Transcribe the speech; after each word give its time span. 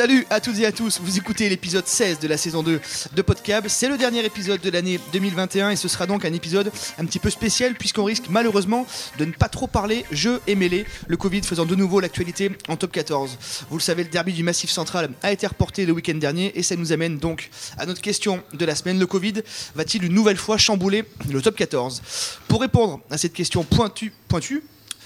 Salut 0.00 0.24
à 0.30 0.40
toutes 0.40 0.58
et 0.58 0.64
à 0.64 0.72
tous, 0.72 0.98
vous 1.02 1.18
écoutez 1.18 1.48
l'épisode 1.50 1.86
16 1.86 2.20
de 2.20 2.28
la 2.28 2.38
saison 2.38 2.62
2 2.62 2.80
de 3.12 3.22
Podcab. 3.22 3.66
C'est 3.68 3.88
le 3.88 3.98
dernier 3.98 4.24
épisode 4.24 4.60
de 4.62 4.70
l'année 4.70 4.98
2021 5.12 5.70
et 5.70 5.76
ce 5.76 5.88
sera 5.88 6.06
donc 6.06 6.24
un 6.24 6.32
épisode 6.32 6.72
un 6.96 7.04
petit 7.04 7.18
peu 7.18 7.28
spécial 7.28 7.74
puisqu'on 7.74 8.04
risque 8.04 8.24
malheureusement 8.30 8.86
de 9.18 9.26
ne 9.26 9.32
pas 9.32 9.48
trop 9.50 9.66
parler 9.66 10.06
jeux 10.10 10.40
et 10.46 10.54
mêlés, 10.54 10.86
le 11.06 11.18
Covid 11.18 11.42
faisant 11.42 11.66
de 11.66 11.74
nouveau 11.74 12.00
l'actualité 12.00 12.50
en 12.68 12.76
top 12.76 12.92
14. 12.92 13.66
Vous 13.68 13.76
le 13.76 13.82
savez, 13.82 14.04
le 14.04 14.08
derby 14.08 14.32
du 14.32 14.42
Massif 14.42 14.70
Central 14.70 15.10
a 15.22 15.32
été 15.32 15.46
reporté 15.46 15.84
le 15.84 15.92
week-end 15.92 16.14
dernier 16.14 16.58
et 16.58 16.62
ça 16.62 16.76
nous 16.76 16.92
amène 16.92 17.18
donc 17.18 17.50
à 17.76 17.84
notre 17.84 18.00
question 18.00 18.42
de 18.54 18.64
la 18.64 18.74
semaine. 18.74 18.98
Le 18.98 19.06
Covid 19.06 19.42
va-t-il 19.74 20.02
une 20.04 20.14
nouvelle 20.14 20.38
fois 20.38 20.56
chambouler 20.56 21.04
le 21.28 21.42
top 21.42 21.56
14 21.56 22.00
Pour 22.48 22.62
répondre 22.62 23.00
à 23.10 23.18
cette 23.18 23.34
question 23.34 23.64
pointue, 23.64 24.14
pointue 24.28 24.62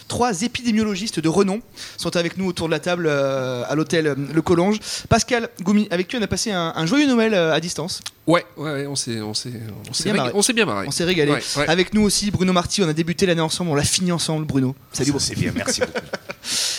Trois 0.08 0.42
épidémiologistes 0.42 1.18
de 1.20 1.28
renom 1.28 1.60
sont 1.96 2.14
avec 2.16 2.36
nous 2.36 2.46
autour 2.46 2.66
de 2.66 2.72
la 2.72 2.78
table 2.80 3.06
euh, 3.08 3.62
à 3.68 3.74
l'hôtel 3.74 4.06
euh, 4.06 4.14
Le 4.34 4.42
Collonge. 4.42 4.78
Pascal 5.08 5.48
Goumi, 5.62 5.88
avec 5.90 6.08
qui 6.08 6.16
on 6.16 6.22
a 6.22 6.26
passé 6.26 6.50
un, 6.52 6.72
un 6.76 6.86
joyeux 6.86 7.06
Noël 7.06 7.32
euh, 7.34 7.54
à 7.54 7.60
distance. 7.60 8.02
Ouais, 8.26 8.44
ouais, 8.56 8.86
on 8.86 8.96
s'est, 8.96 9.20
on 9.20 9.34
s'est, 9.34 9.52
on 9.88 9.92
s'est, 9.92 10.04
bien 10.04 10.12
rég- 10.12 10.16
marré. 10.16 10.30
on 10.34 10.42
s'est 10.42 10.52
bien 10.52 10.66
marré. 10.66 10.86
On 10.86 10.90
s'est 10.90 11.04
régalé. 11.04 11.32
Ouais, 11.32 11.42
ouais. 11.56 11.68
Avec 11.68 11.94
nous 11.94 12.02
aussi 12.02 12.30
Bruno 12.30 12.52
Marty, 12.52 12.82
on 12.82 12.88
a 12.88 12.92
débuté 12.92 13.26
l'année 13.26 13.40
ensemble, 13.40 13.70
on 13.70 13.74
l'a 13.74 13.82
fini 13.82 14.12
ensemble 14.12 14.46
Bruno. 14.46 14.74
Salut 14.92 15.10
Bruno. 15.10 15.24
C'est 15.26 15.38
bien, 15.38 15.52
merci 15.54 15.80
beaucoup. 15.80 15.92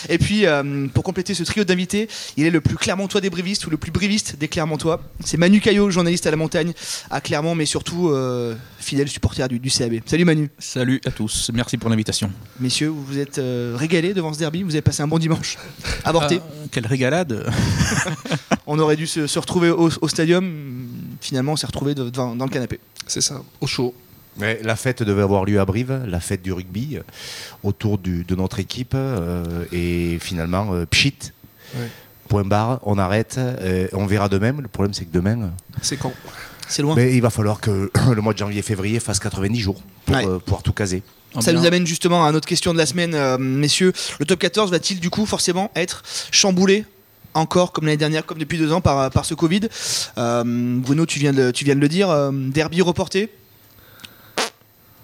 Et 0.09 0.17
puis 0.17 0.45
euh, 0.45 0.87
pour 0.93 1.03
compléter 1.03 1.33
ce 1.33 1.43
trio 1.43 1.63
d'invités, 1.63 2.07
il 2.37 2.45
est 2.45 2.49
le 2.49 2.61
plus 2.61 2.75
clermontois 2.75 3.21
des 3.21 3.29
brivistes 3.29 3.65
ou 3.67 3.69
le 3.69 3.77
plus 3.77 3.91
briviste 3.91 4.37
des 4.37 4.47
clermontois. 4.47 5.01
C'est 5.23 5.37
Manu 5.37 5.59
Caillot, 5.61 5.89
journaliste 5.89 6.25
à 6.27 6.31
la 6.31 6.37
montagne 6.37 6.73
à 7.09 7.21
Clermont, 7.21 7.55
mais 7.55 7.65
surtout 7.65 8.09
euh, 8.09 8.55
fidèle 8.79 9.07
supporter 9.07 9.47
du, 9.47 9.59
du 9.59 9.69
CAB. 9.69 9.95
Salut 10.05 10.25
Manu. 10.25 10.49
Salut 10.59 11.01
à 11.05 11.11
tous, 11.11 11.49
merci 11.53 11.77
pour 11.77 11.89
l'invitation. 11.89 12.31
Messieurs, 12.59 12.89
vous 12.89 13.03
vous 13.03 13.17
êtes 13.19 13.37
euh, 13.39 13.75
régalés 13.77 14.13
devant 14.13 14.33
ce 14.33 14.39
derby, 14.39 14.63
vous 14.63 14.71
avez 14.71 14.81
passé 14.81 15.01
un 15.01 15.07
bon 15.07 15.19
dimanche. 15.19 15.57
Avorté. 16.03 16.39
Ah, 16.41 16.67
quelle 16.71 16.87
régalade 16.87 17.45
On 18.67 18.79
aurait 18.79 18.95
dû 18.95 19.07
se, 19.07 19.27
se 19.27 19.39
retrouver 19.39 19.69
au, 19.69 19.89
au 20.01 20.07
stadium. 20.07 20.87
Finalement, 21.21 21.53
on 21.53 21.55
s'est 21.55 21.67
retrouvé 21.67 21.95
devant- 21.95 22.35
dans 22.35 22.45
le 22.45 22.51
canapé. 22.51 22.79
C'est 23.07 23.21
ça, 23.21 23.41
au 23.61 23.67
chaud. 23.67 23.93
Mais 24.37 24.59
la 24.63 24.75
fête 24.75 25.01
devait 25.03 25.21
avoir 25.21 25.45
lieu 25.45 25.59
à 25.59 25.65
Brive, 25.65 26.03
la 26.07 26.19
fête 26.19 26.41
du 26.41 26.51
rugby, 26.51 26.97
euh, 26.97 27.01
autour 27.63 27.97
du- 27.97 28.23
de 28.25 28.35
notre 28.35 28.59
équipe. 28.59 28.93
euh, 28.95 29.63
et 29.71 30.17
finalement, 30.19 30.73
euh, 30.73 30.85
pchit, 30.85 31.15
Ouais. 31.75 31.87
point 32.27 32.43
barre, 32.43 32.79
on 32.83 32.97
arrête. 32.97 33.35
euh, 33.37 33.87
on 33.93 34.05
verra 34.05 34.27
demain. 34.29 34.53
Le 34.59 34.67
problème, 34.67 34.93
c'est 34.93 35.05
que 35.05 35.13
demain, 35.13 35.51
C'est 35.81 35.97
quand 35.97 36.11
C'est 36.67 36.81
loin. 36.81 36.95
mais 36.95 37.13
il 37.15 37.21
va 37.21 37.29
falloir 37.29 37.59
que 37.61 37.89
le 38.13 38.21
mois 38.21 38.33
de 38.33 38.37
janvier-février 38.39 38.99
fasse 38.99 39.19
90 39.19 39.59
jours 39.61 39.81
pour 40.05 40.15
Ouais. 40.15 40.25
euh, 40.27 40.39
pouvoir 40.39 40.63
tout 40.63 40.73
caser. 40.73 41.01
Ça 41.41 41.51
nous 41.51 41.65
amène 41.65 41.85
justement 41.85 42.25
à 42.25 42.31
notre 42.31 42.47
question 42.47 42.71
de 42.71 42.77
la 42.77 42.85
semaine, 42.85 43.13
euh, 43.13 43.37
messieurs. 43.37 43.91
Le 44.19 44.25
top 44.25 44.39
14 44.39 44.71
va-t-il 44.71 44.99
du 45.01 45.09
coup 45.09 45.25
forcément 45.25 45.69
être 45.75 46.01
chamboulé 46.31 46.85
encore 47.33 47.73
comme 47.73 47.85
l'année 47.85 47.97
dernière, 47.97 48.25
comme 48.25 48.37
depuis 48.37 48.57
deux 48.57 48.71
ans 48.71 48.79
par, 48.79 49.09
par 49.11 49.25
ce 49.25 49.33
Covid? 49.33 49.61
Euh, 50.17 50.43
Bruno, 50.45 51.05
tu 51.05 51.19
viens 51.19 51.33
de, 51.33 51.51
tu 51.51 51.65
viens 51.65 51.75
de 51.75 51.81
le 51.81 51.89
dire, 51.89 52.09
euh, 52.09 52.31
derby 52.33 52.81
reporté? 52.81 53.29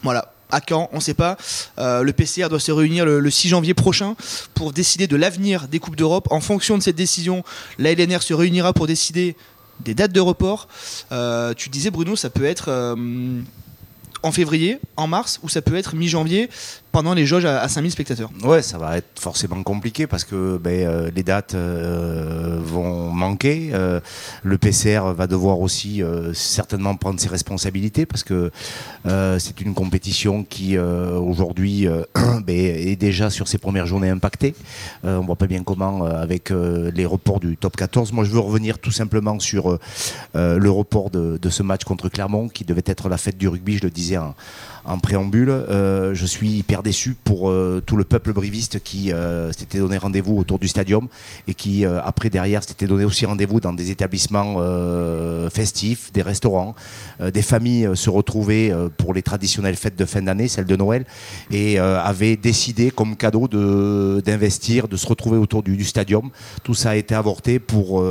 Voilà. 0.04 0.34
À 0.54 0.60
quand 0.60 0.90
On 0.92 0.98
ne 0.98 1.02
sait 1.02 1.14
pas. 1.14 1.38
Euh, 1.80 2.04
le 2.04 2.12
PCR 2.12 2.50
doit 2.50 2.60
se 2.60 2.74
réunir 2.74 3.06
le, 3.06 3.22
le 3.22 3.30
6 3.30 3.48
janvier 3.48 3.74
prochain 3.74 4.16
pour 4.54 4.74
décider 4.74 5.08
de 5.08 5.16
l'avenir 5.16 5.70
des 5.70 5.80
Coupes 5.80 5.96
d'Europe. 5.96 6.28
En 6.30 6.42
fonction 6.42 6.78
de 6.78 6.84
cette 6.84 6.98
décision, 6.98 7.44
la 7.78 7.94
LNR 7.94 8.22
se 8.22 8.34
réunira 8.34 8.74
pour 8.74 8.86
décider 8.86 9.38
des 9.82 9.94
dates 9.94 10.12
de 10.12 10.20
report. 10.20 10.68
Euh, 11.12 11.54
tu 11.54 11.70
disais, 11.70 11.90
Bruno, 11.90 12.16
ça 12.16 12.30
peut 12.30 12.46
être 12.46 12.66
euh, 12.68 13.42
en 14.24 14.32
février, 14.32 14.80
en 14.98 15.08
mars, 15.08 15.40
ou 15.44 15.50
ça 15.50 15.62
peut 15.62 15.76
être 15.76 15.96
mi-janvier 15.96 16.50
pendant 16.92 17.14
les 17.14 17.26
jauges 17.26 17.46
à, 17.46 17.62
à 17.62 17.68
5000 17.68 17.92
spectateurs. 17.92 18.30
Ouais, 18.44 18.62
ça 18.62 18.78
va 18.78 18.98
être 18.98 19.20
forcément 19.20 19.62
compliqué 19.64 20.08
parce 20.08 20.24
que 20.24 20.58
ben, 20.58 20.88
euh, 20.88 21.12
les 21.16 21.24
dates 21.24 21.56
euh, 21.56 22.60
vont 22.62 23.12
manquer. 23.12 23.72
Euh, 23.74 24.00
le 24.44 24.58
PCR 24.58 25.14
va 25.16 25.28
devoir 25.28 25.60
aussi 25.60 26.02
certainement 26.34 26.96
prendre 26.96 27.20
ses 27.20 27.30
responsabilités 27.30 28.06
parce 28.06 28.24
que 28.24 28.52
c'est 29.06 29.62
une 29.62 29.74
compétition 29.74 30.44
qui 30.44 30.78
aujourd'hui 30.78 31.88
ben, 32.46 32.56
est 32.56 32.96
déjà 32.96 33.30
sur 33.30 33.48
ses 33.48 33.58
premières 33.58 33.86
journées 33.86 34.10
impactée. 34.10 34.56
On 35.04 35.22
voit 35.22 35.36
pas 35.36 35.48
bien 35.48 35.64
comment 35.64 36.06
avec 36.06 36.50
les 36.50 37.06
reports 37.06 37.40
du 37.40 37.58
top 37.58 37.76
14. 37.76 38.12
Moi, 38.12 38.24
je 38.24 38.32
veux 38.32 38.40
revenir 38.40 38.80
tout 38.80 38.92
simplement 38.92 39.40
sur 39.40 39.78
le 40.34 40.70
report 40.70 41.10
de, 41.10 41.50
ce 41.50 41.64
match 41.64 41.84
contre 41.84 42.10
Clermont 42.10 42.50
qui 42.50 42.66
devait 42.66 42.84
être 42.86 43.10
la 43.10 43.18
fête 43.18 43.38
du 43.38 43.48
rugby, 43.48 43.78
je 43.78 43.84
le 43.84 43.90
disais 43.90 44.18
en, 44.18 44.36
en 44.86 45.00
préambule. 45.00 45.66
Je 45.70 46.26
suis 46.26 46.50
hyper 46.50 46.81
déçu 46.82 47.16
pour 47.24 47.50
euh, 47.50 47.82
tout 47.86 47.98
le 47.98 48.04
peuple 48.04 48.34
briviste 48.34 48.82
qui 48.84 49.12
euh, 49.12 49.52
s'était 49.52 49.80
donné 49.80 49.98
rendez-vous 49.98 50.38
autour 50.38 50.60
du 50.60 50.68
stadium 50.68 51.08
et 51.48 51.54
qui, 51.54 51.86
euh, 51.86 52.00
après, 52.04 52.30
derrière, 52.30 52.64
s'était 52.64 52.88
donné 52.88 53.06
aussi 53.06 53.26
rendez-vous 53.26 53.60
dans 53.60 53.74
des 53.74 53.92
établissements 53.92 54.58
festifs, 55.50 56.12
des 56.14 56.22
restaurants. 56.22 56.76
Des 57.34 57.42
familles 57.42 57.90
se 57.96 58.10
retrouvaient 58.10 58.74
pour 58.98 59.14
les 59.14 59.22
traditionnelles 59.22 59.76
fêtes 59.76 59.96
de 59.96 60.06
fin 60.06 60.22
d'année, 60.22 60.48
celles 60.48 60.66
de 60.66 60.76
Noël, 60.76 61.06
et 61.52 61.80
avaient 61.80 62.36
décidé, 62.36 62.92
comme 62.92 63.16
cadeau, 63.16 63.48
de- 63.48 64.22
d'investir, 64.26 64.88
de, 64.88 64.98
se 64.98 65.08
retrouver 65.08 65.38
autour 65.38 65.64
du, 65.64 65.78
du 65.78 65.86
stadium. 65.86 66.30
Tout 66.64 66.74
ça 66.74 66.92
a 66.92 66.96
été 66.96 67.16
avorté 67.16 67.60
pour, 67.60 68.04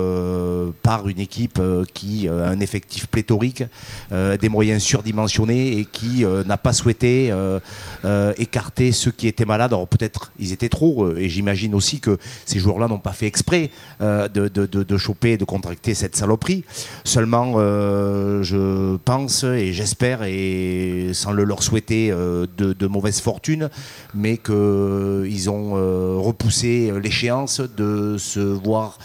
par 0.82 1.08
une 1.08 1.20
équipe 1.20 1.60
qui 1.94 2.28
a 2.28 2.48
un 2.48 2.60
effectif 2.60 3.06
pléthorique, 3.06 3.64
des 4.10 4.48
moyens 4.48 4.82
surdimensionnés 4.82 5.78
et 5.78 5.84
qui 5.84 6.24
n'a 6.46 6.56
pas 6.56 6.72
souhaité 6.72 7.32
euh, 8.04 8.32
ceux 8.92 9.10
qui 9.10 9.28
étaient 9.28 9.44
malades. 9.44 9.72
Alors 9.72 9.88
peut-être 9.88 10.32
ils 10.38 10.52
étaient 10.52 10.68
trop, 10.68 11.04
euh, 11.04 11.18
et 11.18 11.28
j'imagine 11.28 11.74
aussi 11.74 12.00
que 12.00 12.18
ces 12.46 12.58
joueurs-là 12.58 12.88
n'ont 12.88 12.98
pas 12.98 13.12
fait 13.12 13.26
exprès 13.26 13.70
euh, 14.00 14.28
de, 14.28 14.48
de, 14.48 14.66
de, 14.66 14.82
de 14.82 14.96
choper, 14.96 15.36
de 15.36 15.44
contracter 15.44 15.94
cette 15.94 16.16
saloperie. 16.16 16.64
Seulement, 17.04 17.54
euh, 17.56 18.42
je 18.42 18.96
pense 18.96 19.44
et 19.44 19.72
j'espère, 19.72 20.22
et 20.24 21.10
sans 21.12 21.32
le 21.32 21.44
leur 21.44 21.62
souhaiter 21.62 22.10
de, 22.10 22.86
mauvaise 22.86 23.20
fortune, 23.20 23.70
mais 24.14 24.36
qu'ils 24.36 25.50
ont 25.50 25.72
repoussé 26.22 26.92
l'échéance 27.02 27.60
de 27.60 28.16
se 28.18 28.40
voir 28.40 28.98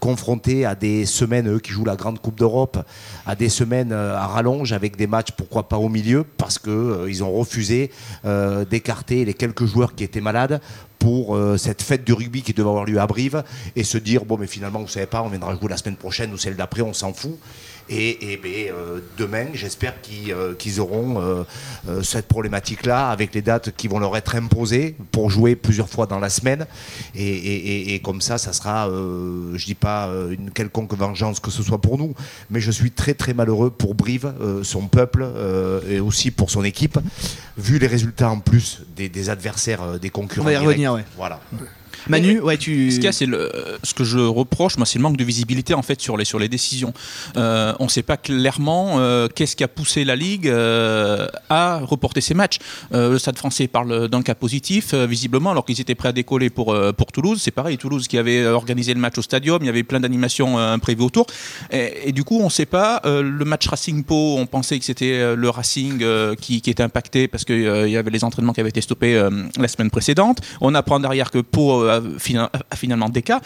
confrontés 0.00 0.64
à 0.64 0.74
des 0.74 1.06
semaines, 1.06 1.48
eux 1.48 1.60
qui 1.60 1.72
jouent 1.72 1.84
la 1.84 1.96
Grande 1.96 2.20
Coupe 2.20 2.38
d'Europe, 2.38 2.78
à 3.26 3.34
des 3.34 3.48
semaines 3.48 3.92
à 3.92 4.26
rallonge 4.26 4.72
avec 4.72 4.96
des 4.96 5.06
matchs, 5.06 5.32
pourquoi 5.36 5.68
pas 5.68 5.78
au 5.78 5.88
milieu, 5.88 6.24
parce 6.36 6.58
qu'ils 6.58 7.24
ont 7.24 7.32
refusé 7.32 7.90
euh, 8.24 8.64
les 9.10 9.34
quelques 9.34 9.64
joueurs 9.64 9.94
qui 9.94 10.04
étaient 10.04 10.20
malades 10.20 10.60
pour 10.98 11.36
euh, 11.36 11.56
cette 11.56 11.82
fête 11.82 12.04
du 12.04 12.12
rugby 12.12 12.42
qui 12.42 12.52
devait 12.52 12.68
avoir 12.68 12.84
lieu 12.84 12.98
à 12.98 13.06
Brive 13.06 13.44
et 13.76 13.84
se 13.84 13.98
dire 13.98 14.24
bon 14.24 14.36
mais 14.36 14.46
finalement 14.46 14.80
vous 14.80 14.88
savez 14.88 15.06
pas 15.06 15.22
on 15.22 15.28
viendra 15.28 15.54
jouer 15.54 15.68
la 15.68 15.76
semaine 15.76 15.96
prochaine 15.96 16.32
ou 16.32 16.36
celle 16.36 16.56
d'après 16.56 16.82
on 16.82 16.92
s'en 16.92 17.12
fout 17.12 17.38
et, 17.90 18.32
et 18.32 18.36
ben, 18.36 18.50
euh, 18.72 19.00
demain 19.16 19.46
j'espère 19.54 20.00
qu'ils 20.02 20.32
euh, 20.32 20.54
auront 20.78 21.20
euh, 21.20 22.02
cette 22.02 22.26
problématique 22.28 22.84
là 22.86 23.08
avec 23.10 23.34
les 23.34 23.42
dates 23.42 23.74
qui 23.76 23.88
vont 23.88 23.98
leur 23.98 24.16
être 24.16 24.34
imposées 24.36 24.94
pour 25.12 25.30
jouer 25.30 25.56
plusieurs 25.56 25.88
fois 25.88 26.06
dans 26.06 26.18
la 26.18 26.28
semaine. 26.30 26.66
Et, 27.14 27.22
et- 27.26 27.68
et- 27.90 27.94
et 27.94 27.98
comme 28.00 28.20
ça 28.20 28.38
ça 28.38 28.52
sera 28.52 28.88
je 28.88 29.64
dis 29.64 29.74
pas 29.74 30.10
une 30.30 30.50
quelconque 30.50 30.94
vengeance 30.94 31.40
que 31.40 31.50
ce 31.50 31.62
soit 31.62 31.80
pour 31.80 31.98
nous 31.98 32.14
mais 32.50 32.60
je 32.60 32.70
suis 32.70 32.90
très 32.90 33.14
très 33.14 33.34
malheureux 33.34 33.70
pour 33.70 33.94
Brive 33.94 34.32
son 34.62 34.86
peuple 34.88 35.26
et 35.88 36.00
aussi 36.00 36.30
pour 36.30 36.50
son 36.50 36.64
équipe 36.64 36.98
vu 37.56 37.78
les 37.78 37.86
résultats 37.86 38.30
en 38.30 38.38
plus 38.40 38.82
des, 38.96 39.08
des 39.08 39.30
adversaires 39.30 39.98
des 39.98 40.10
concurrents 40.10 40.42
On 40.46 40.50
va 40.50 40.52
y 40.52 40.56
revenir, 40.56 40.92
ouais. 40.94 41.04
voilà 41.16 41.40
Manu, 42.08 42.40
ouais, 42.40 42.56
tu. 42.56 42.90
Ce 42.90 42.96
qu'il 42.96 43.04
y 43.04 43.08
a, 43.08 43.12
c'est 43.12 43.26
le, 43.26 43.50
ce 43.82 43.94
que 43.94 44.04
je 44.04 44.18
reproche, 44.18 44.76
moi, 44.76 44.86
c'est 44.86 44.98
le 44.98 45.02
manque 45.02 45.16
de 45.16 45.24
visibilité 45.24 45.74
en 45.74 45.82
fait 45.82 46.00
sur 46.00 46.16
les 46.16 46.24
sur 46.24 46.38
les 46.38 46.48
décisions. 46.48 46.92
Euh, 47.36 47.72
on 47.78 47.84
ne 47.84 47.88
sait 47.88 48.02
pas 48.02 48.16
clairement 48.16 48.96
euh, 48.98 49.28
qu'est-ce 49.34 49.56
qui 49.56 49.64
a 49.64 49.68
poussé 49.68 50.04
la 50.04 50.16
ligue 50.16 50.48
euh, 50.48 51.26
à 51.48 51.78
reporter 51.78 52.20
ces 52.20 52.34
matchs. 52.34 52.58
Le 52.90 53.18
Stade 53.18 53.36
Français 53.36 53.68
parle 53.68 54.08
d'un 54.08 54.22
cas 54.22 54.34
positif, 54.34 54.94
visiblement, 54.94 55.50
alors 55.50 55.64
qu'ils 55.64 55.80
étaient 55.80 55.94
prêts 55.94 56.08
à 56.08 56.12
décoller 56.12 56.50
pour 56.50 56.76
pour 56.96 57.12
Toulouse. 57.12 57.40
C'est 57.42 57.50
pareil, 57.50 57.78
Toulouse 57.78 58.08
qui 58.08 58.18
avait 58.18 58.46
organisé 58.46 58.94
le 58.94 59.00
match 59.00 59.18
au 59.18 59.22
Stadium, 59.22 59.58
il 59.62 59.66
y 59.66 59.68
avait 59.68 59.82
plein 59.82 60.00
d'animations 60.00 60.58
imprévues 60.58 61.02
autour. 61.02 61.26
Et, 61.70 62.08
et 62.08 62.12
du 62.12 62.24
coup, 62.24 62.40
on 62.40 62.46
ne 62.46 62.50
sait 62.50 62.66
pas. 62.66 63.00
le 63.04 63.44
match 63.44 63.66
Racing 63.66 64.04
Po, 64.04 64.36
on 64.38 64.46
pensait 64.46 64.78
que 64.78 64.84
c'était 64.84 65.36
le 65.36 65.50
Racing 65.50 66.04
qui, 66.40 66.60
qui 66.60 66.70
était 66.70 66.82
impacté 66.82 67.28
parce 67.28 67.44
qu'il 67.44 67.88
y 67.88 67.96
avait 67.96 68.10
les 68.10 68.24
entraînements 68.24 68.52
qui 68.52 68.60
avaient 68.60 68.70
été 68.70 68.80
stoppés 68.80 69.28
la 69.58 69.68
semaine 69.68 69.90
précédente. 69.90 70.38
On 70.60 70.74
apprend 70.74 71.00
derrière 71.00 71.30
que 71.30 71.38
Pau 71.38 71.87
euh, 71.88 72.00
finalement 72.74 73.08
des 73.08 73.22
cas. 73.22 73.40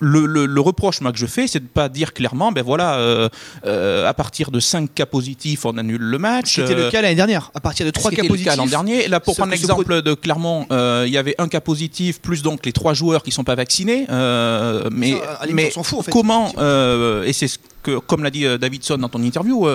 Le, 0.00 0.26
le- 0.26 0.46
le 0.46 0.60
reproche 0.60 1.00
moi, 1.00 1.12
que 1.12 1.18
je 1.18 1.26
fais, 1.26 1.46
c'est 1.46 1.58
de 1.60 1.64
ne 1.64 1.68
pas 1.68 1.88
dire 1.88 2.12
clairement, 2.12 2.50
ben 2.52 2.62
voilà, 2.64 2.96
euh, 2.96 3.28
euh, 3.66 4.08
à 4.08 4.14
partir 4.14 4.50
de 4.50 4.60
5 4.60 4.92
cas 4.94 5.06
positifs, 5.06 5.64
on 5.64 5.76
annule 5.78 6.00
le 6.02 6.18
match. 6.18 6.56
C'était 6.56 6.74
le 6.74 6.84
Euh, 6.86 6.90
cas 6.90 7.00
l'année 7.02 7.14
dernière. 7.14 7.50
À 7.54 7.60
partir 7.60 7.86
de 7.86 7.90
3 7.90 8.10
c'était 8.10 8.16
cas 8.16 8.22
le 8.22 8.28
cas 8.28 8.32
positifs. 8.32 8.56
l'an 8.56 8.66
dernier. 8.66 9.08
Là, 9.08 9.20
pour 9.20 9.36
prendre 9.36 9.52
l'exemple 9.52 10.02
de 10.02 10.14
Clermont, 10.14 10.66
euh, 10.72 11.04
il 11.06 11.12
y 11.12 11.18
avait 11.18 11.34
un 11.38 11.48
cas 11.48 11.60
positif, 11.60 12.20
plus 12.20 12.42
donc 12.42 12.66
les 12.66 12.72
trois 12.72 12.94
joueurs 12.94 13.22
qui 13.22 13.30
ne 13.30 13.34
sont 13.34 13.44
pas 13.44 13.54
vaccinés. 13.54 14.06
euh, 14.10 14.88
mais 14.92 15.12
Ça, 15.12 15.40
mais 15.52 15.68
on 15.68 15.70
s'en 15.70 15.82
fout, 15.82 15.98
en 16.00 16.02
fait. 16.02 16.10
comment, 16.10 16.52
euh, 16.58 17.22
et 17.24 17.32
c'est 17.32 17.48
ce 17.48 17.58
que, 17.82 17.98
comme 17.98 18.22
l'a 18.24 18.30
dit 18.30 18.46
Davidson 18.58 18.96
dans 18.98 19.08
ton 19.10 19.22
interview, 19.22 19.66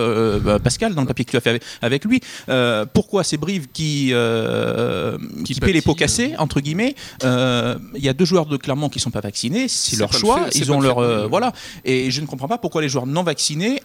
Pascal, 0.63 0.95
dans 0.95 1.01
le 1.01 1.07
papier 1.07 1.25
que 1.25 1.31
tu 1.31 1.37
as 1.37 1.41
fait 1.41 1.49
avec, 1.51 1.63
avec 1.81 2.05
lui, 2.05 2.21
euh, 2.49 2.85
pourquoi 2.91 3.23
c'est 3.23 3.37
Brive 3.37 3.67
qui, 3.71 4.09
euh, 4.13 5.17
qui, 5.45 5.53
Qui 5.53 5.59
paie 5.59 5.73
les 5.73 5.81
pots 5.81 5.93
cassés, 5.95 6.33
entre 6.37 6.59
guillemets 6.59 6.95
euh, 7.23 7.75
Il 7.95 8.03
y 8.03 8.09
a 8.09 8.13
deux 8.13 8.25
joueurs 8.25 8.45
de 8.47 8.57
Clermont 8.57 8.89
qui 8.89 8.99
sont 8.99 9.11
pas 9.11 9.21
vaccinés, 9.21 9.67
c'est 9.67 9.95
leur 10.11 10.19
choix, 10.19 10.45
fait- 10.45 10.57
ils 10.59 10.71
ont 10.71 10.79
le 10.79 10.87
leur. 10.87 10.97
euh, 10.99 11.27
voilà. 11.27 11.53
Et 11.85 12.11
je 12.11 12.21
ne 12.21 12.25
comprends 12.25 12.47
pas 12.47 12.57
pourquoi 12.57 12.81
les 12.81 12.89
joueurs 12.89 13.05
non 13.07 13.23
vaccinés 13.23 13.81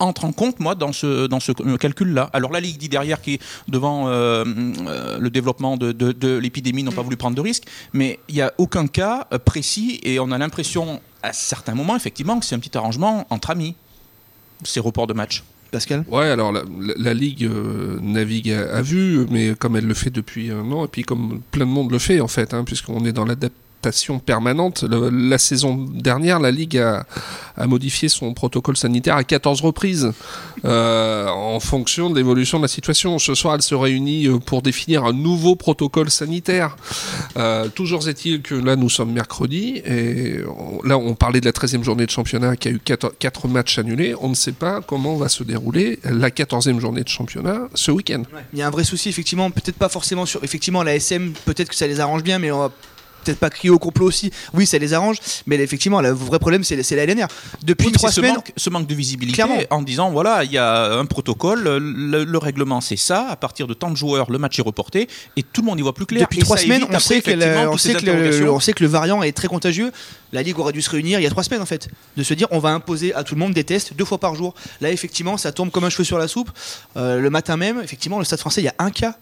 entrent 0.00 0.24
en 0.24 0.32
compte, 0.32 0.58
moi, 0.58 0.74
dans 0.74 0.92
ce, 0.92 1.26
dans 1.28 1.38
ce 1.38 1.52
calcul-là. 1.76 2.28
Alors 2.32 2.50
la 2.50 2.58
Ligue 2.60 2.78
dit 2.78 2.88
derrière 2.88 3.22
qui, 3.22 3.38
devant 3.68 4.08
euh, 4.08 4.44
euh, 4.88 5.18
le 5.18 5.30
développement 5.30 5.76
de, 5.76 5.92
de- 5.92 6.10
de 6.12 6.36
l'épidémie, 6.36 6.82
n'ont 6.82 6.90
pas 6.92 7.02
voulu 7.02 7.16
prendre 7.16 7.36
de 7.36 7.40
risques, 7.40 7.64
mais 7.92 8.18
il 8.28 8.34
n'y 8.34 8.40
a 8.42 8.52
aucun 8.58 8.88
cas 8.88 9.28
précis 9.44 10.00
et 10.02 10.18
on 10.18 10.32
a 10.32 10.36
l'impression, 10.38 11.00
à 11.22 11.32
certains 11.32 11.74
moments, 11.74 11.94
effectivement, 11.96 12.40
que 12.40 12.44
c'est 12.44 12.56
un 12.56 12.58
petit 12.58 12.76
arrangement 12.76 13.24
entre 13.30 13.50
amis, 13.50 13.76
ces 14.64 14.80
reports 14.80 15.06
de 15.06 15.14
match. 15.14 15.44
Pascal? 15.70 16.04
Ouais, 16.08 16.28
alors 16.28 16.52
la, 16.52 16.62
la- 16.80 16.94
la 16.96 17.14
Ligue 17.14 17.44
euh, 17.44 17.98
navigue 18.02 18.50
à, 18.50 18.76
à 18.76 18.82
vue, 18.82 19.26
mais 19.30 19.54
comme 19.56 19.74
elle 19.76 19.86
le 19.86 19.94
fait 19.94 20.10
depuis 20.10 20.50
un 20.50 20.70
an, 20.72 20.84
et 20.84 20.88
puis 20.88 21.02
comme 21.02 21.40
plein 21.52 21.66
de 21.66 21.70
monde 21.70 21.90
le 21.92 21.98
fait 21.98 22.20
en 22.20 22.28
fait, 22.28 22.52
hein, 22.54 22.62
puisqu'on 22.64 23.04
est 23.04 23.12
dans 23.12 23.24
l'adaptation 23.24 23.60
permanente. 24.24 24.84
La 24.84 25.38
saison 25.38 25.74
dernière, 25.76 26.40
la 26.40 26.50
Ligue 26.50 26.78
a, 26.78 27.06
modifié 27.66 28.08
son 28.08 28.34
protocole 28.34 28.76
sanitaire 28.76 29.16
à 29.16 29.24
14 29.24 29.60
reprises 29.60 30.12
euh, 30.64 31.28
en 31.28 31.60
fonction 31.60 32.10
de 32.10 32.16
l'évolution 32.16 32.58
de 32.58 32.64
la 32.64 32.68
situation. 32.68 33.18
Ce 33.18 33.34
soir, 33.34 33.54
elle 33.54 33.62
se 33.62 33.74
réunit 33.74 34.26
euh, 34.26 34.38
pour 34.38 34.62
définir 34.62 35.04
un 35.04 35.12
nouveau 35.12 35.54
protocole 35.54 36.10
sanitaire. 36.10 36.76
Euh, 37.36 37.68
toujours 37.68 38.08
est-il 38.08 38.42
que 38.42 38.54
là, 38.54 38.76
nous 38.76 38.90
sommes 38.90 39.12
mercredi, 39.12 39.82
et 39.84 40.38
là, 40.84 40.98
on 40.98 41.14
parlait 41.14 41.40
de 41.40 41.46
la 41.46 41.52
13e 41.52 41.82
journée 41.82 42.06
de 42.06 42.10
championnat 42.10 42.56
qui 42.56 42.68
a 42.68 42.70
eu 42.72 42.80
4, 42.80 43.48
matchs 43.48 43.78
annulés. 43.78 44.14
On 44.20 44.28
ne 44.28 44.34
sait 44.34 44.52
pas 44.52 44.80
comment 44.80 45.16
va 45.16 45.28
se 45.28 45.44
dérouler 45.44 45.98
la 46.04 46.30
14e 46.30 46.80
journée 46.80 47.02
de 47.02 47.08
championnat 47.08 47.68
ce 47.74 47.90
week-end. 47.90 48.22
Il 48.52 48.58
y 48.58 48.62
a 48.62 48.66
un 48.66 48.70
vrai 48.70 48.84
souci, 48.84 49.08
effectivement, 49.08 49.50
peut-être 49.50 49.76
pas 49.76 49.88
forcément 49.88 50.26
sur. 50.26 50.42
Effectivement, 50.42 50.82
la 50.82 50.96
SM, 50.96 51.32
peut-être 51.44 51.68
que 51.68 51.74
ça 51.74 51.86
les 51.86 52.00
arrange 52.00 52.22
bien, 52.22 52.38
mais 52.38 52.50
on 52.50 52.58
va 52.58 52.72
peut-être 53.24 53.38
pas 53.38 53.50
crier 53.50 53.70
au 53.70 53.78
complot 53.78 54.06
aussi. 54.06 54.30
Oui, 54.52 54.66
ça 54.66 54.78
les 54.78 54.92
arrange, 54.94 55.16
mais 55.46 55.56
effectivement, 55.56 56.00
le 56.00 56.10
vrai 56.10 56.38
problème, 56.38 56.62
c'est 56.64 56.76
la 56.96 57.04
LNR. 57.06 57.26
Depuis 57.64 57.86
Oui, 57.86 57.92
trois 57.92 58.10
ce 58.10 58.16
semaines. 58.16 58.34
manque, 58.34 58.52
ce 58.56 58.70
manque 58.70 58.86
de 58.86 58.94
visibilité 58.94 59.34
Clairement. 59.36 59.58
en 59.70 59.82
disant 59.82 60.10
voilà, 60.10 60.44
il 60.44 60.52
y 60.52 60.58
a 60.58 60.92
un 60.92 61.06
protocole, 61.06 61.62
le, 61.64 62.24
le 62.24 62.38
règlement 62.38 62.80
c'est 62.80 62.96
ça, 62.96 63.28
à 63.30 63.36
partir 63.36 63.66
de 63.66 63.74
tant 63.74 63.90
de 63.90 63.96
joueurs, 63.96 64.30
le 64.30 64.38
match 64.38 64.58
est 64.58 64.62
reporté 64.62 65.08
et 65.36 65.42
tout 65.42 65.60
le 65.62 65.66
monde 65.66 65.78
y 65.78 65.82
voit 65.82 65.94
plus 65.94 66.06
clair. 66.06 66.22
Depuis 66.22 66.40
Et 66.40 66.42
trois 66.42 66.56
semaines, 66.56 66.82
on 66.82 66.86
après, 66.86 67.00
sait, 67.00 67.14
la- 67.14 67.20
que 67.22 67.60
le, 67.60 68.50
on 68.50 68.60
sait 68.60 68.72
que 68.72 68.82
le 68.84 68.88
variant 68.90 69.22
est 69.22 69.32
très 69.32 69.48
contagieux. 69.48 69.90
La 70.32 70.42
Ligue 70.42 70.58
aurait 70.58 70.72
dû 70.72 70.82
se 70.82 70.90
réunir 70.90 71.20
il 71.20 71.22
y 71.22 71.26
a 71.26 71.30
trois 71.30 71.44
semaines 71.44 71.62
en 71.62 71.66
fait, 71.66 71.88
de 72.16 72.22
se 72.22 72.34
dire 72.34 72.48
on 72.50 72.58
va 72.58 72.70
imposer 72.70 73.14
à 73.14 73.22
tout 73.24 73.34
le 73.34 73.40
monde 73.40 73.52
des 73.54 73.64
tests 73.64 73.94
deux 73.94 74.04
fois 74.04 74.18
par 74.18 74.34
jour. 74.34 74.54
Là, 74.80 74.90
effectivement, 74.90 75.36
ça 75.36 75.52
tombe 75.52 75.70
comme 75.70 75.84
un 75.84 75.90
cheveu 75.90 76.04
sur 76.04 76.18
la 76.18 76.28
soupe. 76.28 76.50
Euh, 76.96 77.20
le 77.20 77.30
matin 77.30 77.56
même, 77.56 77.80
effectivement, 77.82 78.18
le 78.18 78.24
Stade 78.24 78.40
français, 78.40 78.60
il 78.60 78.64
y 78.64 78.68
a 78.68 78.74
un 78.78 78.90
cas. 78.90 79.16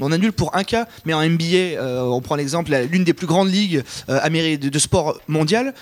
On 0.00 0.12
annule 0.12 0.32
pour 0.32 0.56
un 0.56 0.64
cas, 0.64 0.86
mais 1.04 1.14
en 1.14 1.22
NBA, 1.22 1.44
euh, 1.54 2.02
on 2.02 2.20
prend 2.20 2.34
l'exemple, 2.34 2.74
l'une 2.90 3.04
des 3.04 3.12
plus 3.12 3.26
grandes 3.26 3.50
ligues 3.50 3.82
euh, 4.08 4.56
de, 4.56 4.78
sport 4.78 5.20
mondial. 5.28 5.74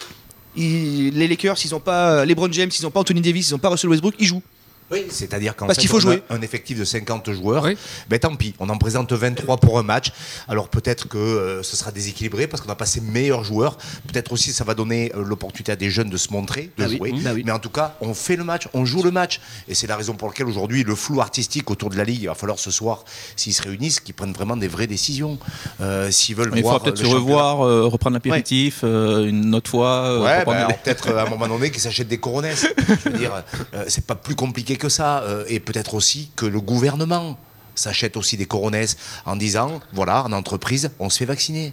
les 0.56 1.28
Lakers, 1.28 1.56
ils 1.64 1.74
ont 1.74 1.80
pas 1.80 2.12
euh, 2.12 2.24
LeBron 2.24 2.50
James, 2.52 2.70
ils 2.78 2.82
n'ont 2.82 2.90
pas 2.90 3.00
Anthony 3.00 3.20
Davis, 3.20 3.50
ils 3.50 3.52
n'ont 3.52 3.58
pas 3.58 3.70
Russell 3.70 3.90
Westbrook, 3.90 4.14
ils 4.18 4.26
jouent. 4.26 4.42
Oui, 4.90 5.06
c'est-à-dire 5.10 5.54
qu'en 5.56 5.66
Parce 5.66 5.76
fait, 5.76 5.82
qu'il 5.82 5.90
faut 5.90 5.96
on 5.98 6.00
a 6.10 6.12
jouer. 6.14 6.22
un 6.30 6.42
effectif 6.42 6.78
de 6.78 6.84
50 6.84 7.30
joueurs. 7.32 7.64
Oui. 7.64 7.76
Ben 8.08 8.18
tant 8.18 8.34
pis, 8.34 8.54
on 8.58 8.68
en 8.68 8.78
présente 8.78 9.12
23 9.12 9.58
pour 9.58 9.78
un 9.78 9.82
match. 9.82 10.12
Alors 10.48 10.68
peut-être 10.68 11.08
que 11.08 11.18
euh, 11.18 11.62
ce 11.62 11.76
sera 11.76 11.92
déséquilibré 11.92 12.46
parce 12.46 12.60
qu'on 12.62 12.68
n'a 12.68 12.74
pas 12.74 12.86
ses 12.86 13.00
meilleurs 13.00 13.44
joueurs. 13.44 13.76
Peut-être 14.08 14.32
aussi 14.32 14.52
ça 14.52 14.64
va 14.64 14.74
donner 14.74 15.12
euh, 15.14 15.22
l'opportunité 15.24 15.72
à 15.72 15.76
des 15.76 15.90
jeunes 15.90 16.10
de 16.10 16.16
se 16.16 16.32
montrer, 16.32 16.70
de 16.76 16.84
Ah 16.84 16.86
oui, 16.88 16.96
jouer. 16.96 17.12
bah 17.22 17.30
oui. 17.34 17.42
Mais 17.44 17.52
en 17.52 17.58
tout 17.58 17.70
cas, 17.70 17.94
on 18.00 18.14
fait 18.14 18.36
le 18.36 18.44
match, 18.44 18.68
on 18.74 18.84
joue 18.84 19.02
le 19.02 19.10
match. 19.10 19.40
Et 19.68 19.74
c'est 19.74 19.86
la 19.86 19.96
raison 19.96 20.14
pour 20.14 20.28
laquelle 20.28 20.46
aujourd'hui 20.48 20.82
le 20.82 20.94
flou 20.94 21.20
artistique 21.20 21.70
autour 21.70 21.90
de 21.90 21.96
la 21.96 22.04
ligue, 22.04 22.22
il 22.22 22.26
va 22.26 22.34
falloir 22.34 22.58
ce 22.58 22.70
soir, 22.70 23.04
s'ils 23.36 23.54
se 23.54 23.62
réunissent, 23.62 24.00
qu'ils 24.00 24.14
prennent 24.14 24.32
vraiment 24.32 24.56
des 24.56 24.68
vraies 24.68 24.86
décisions. 24.86 25.38
Euh, 25.80 26.10
s'ils 26.10 26.34
veulent 26.36 26.50
Il 26.56 26.62
voir 26.62 26.74
faudra 26.78 26.92
peut-être 26.92 27.06
se 27.06 27.14
revoir, 27.14 27.60
euh, 27.64 27.86
reprendre 27.86 28.14
l'apéritif 28.14 28.80
euh, 28.84 29.26
une 29.26 29.54
autre 29.54 29.70
fois. 29.70 29.88
euh, 30.06 30.20
Ouais, 30.24 30.44
bah, 30.44 30.52
alors 30.66 30.78
peut-être 30.78 31.10
à 31.14 31.22
un 31.26 31.28
moment 31.30 31.46
donné 31.48 31.70
qu'ils 31.70 31.80
s'achètent 31.80 32.08
des 32.08 32.18
coronesses. 32.18 32.66
Je 33.04 33.08
veux 33.10 33.18
dire, 33.18 33.44
euh, 33.74 33.84
c'est 33.88 34.04
pas 34.06 34.14
plus 34.14 34.34
compliqué 34.34 34.76
que 34.80 34.88
ça. 34.88 35.22
euh, 35.22 35.44
et 35.46 35.60
peut-être 35.60 35.94
aussi 35.94 36.30
que 36.34 36.46
le 36.46 36.60
gouvernement 36.60 37.38
s'achète 37.76 38.16
aussi 38.16 38.36
des 38.36 38.46
coronesses 38.46 38.96
en 39.24 39.36
disant 39.36 39.80
voilà, 39.92 40.24
en 40.24 40.32
entreprise, 40.32 40.90
on 40.98 41.08
se 41.08 41.18
fait 41.18 41.24
vacciner. 41.24 41.72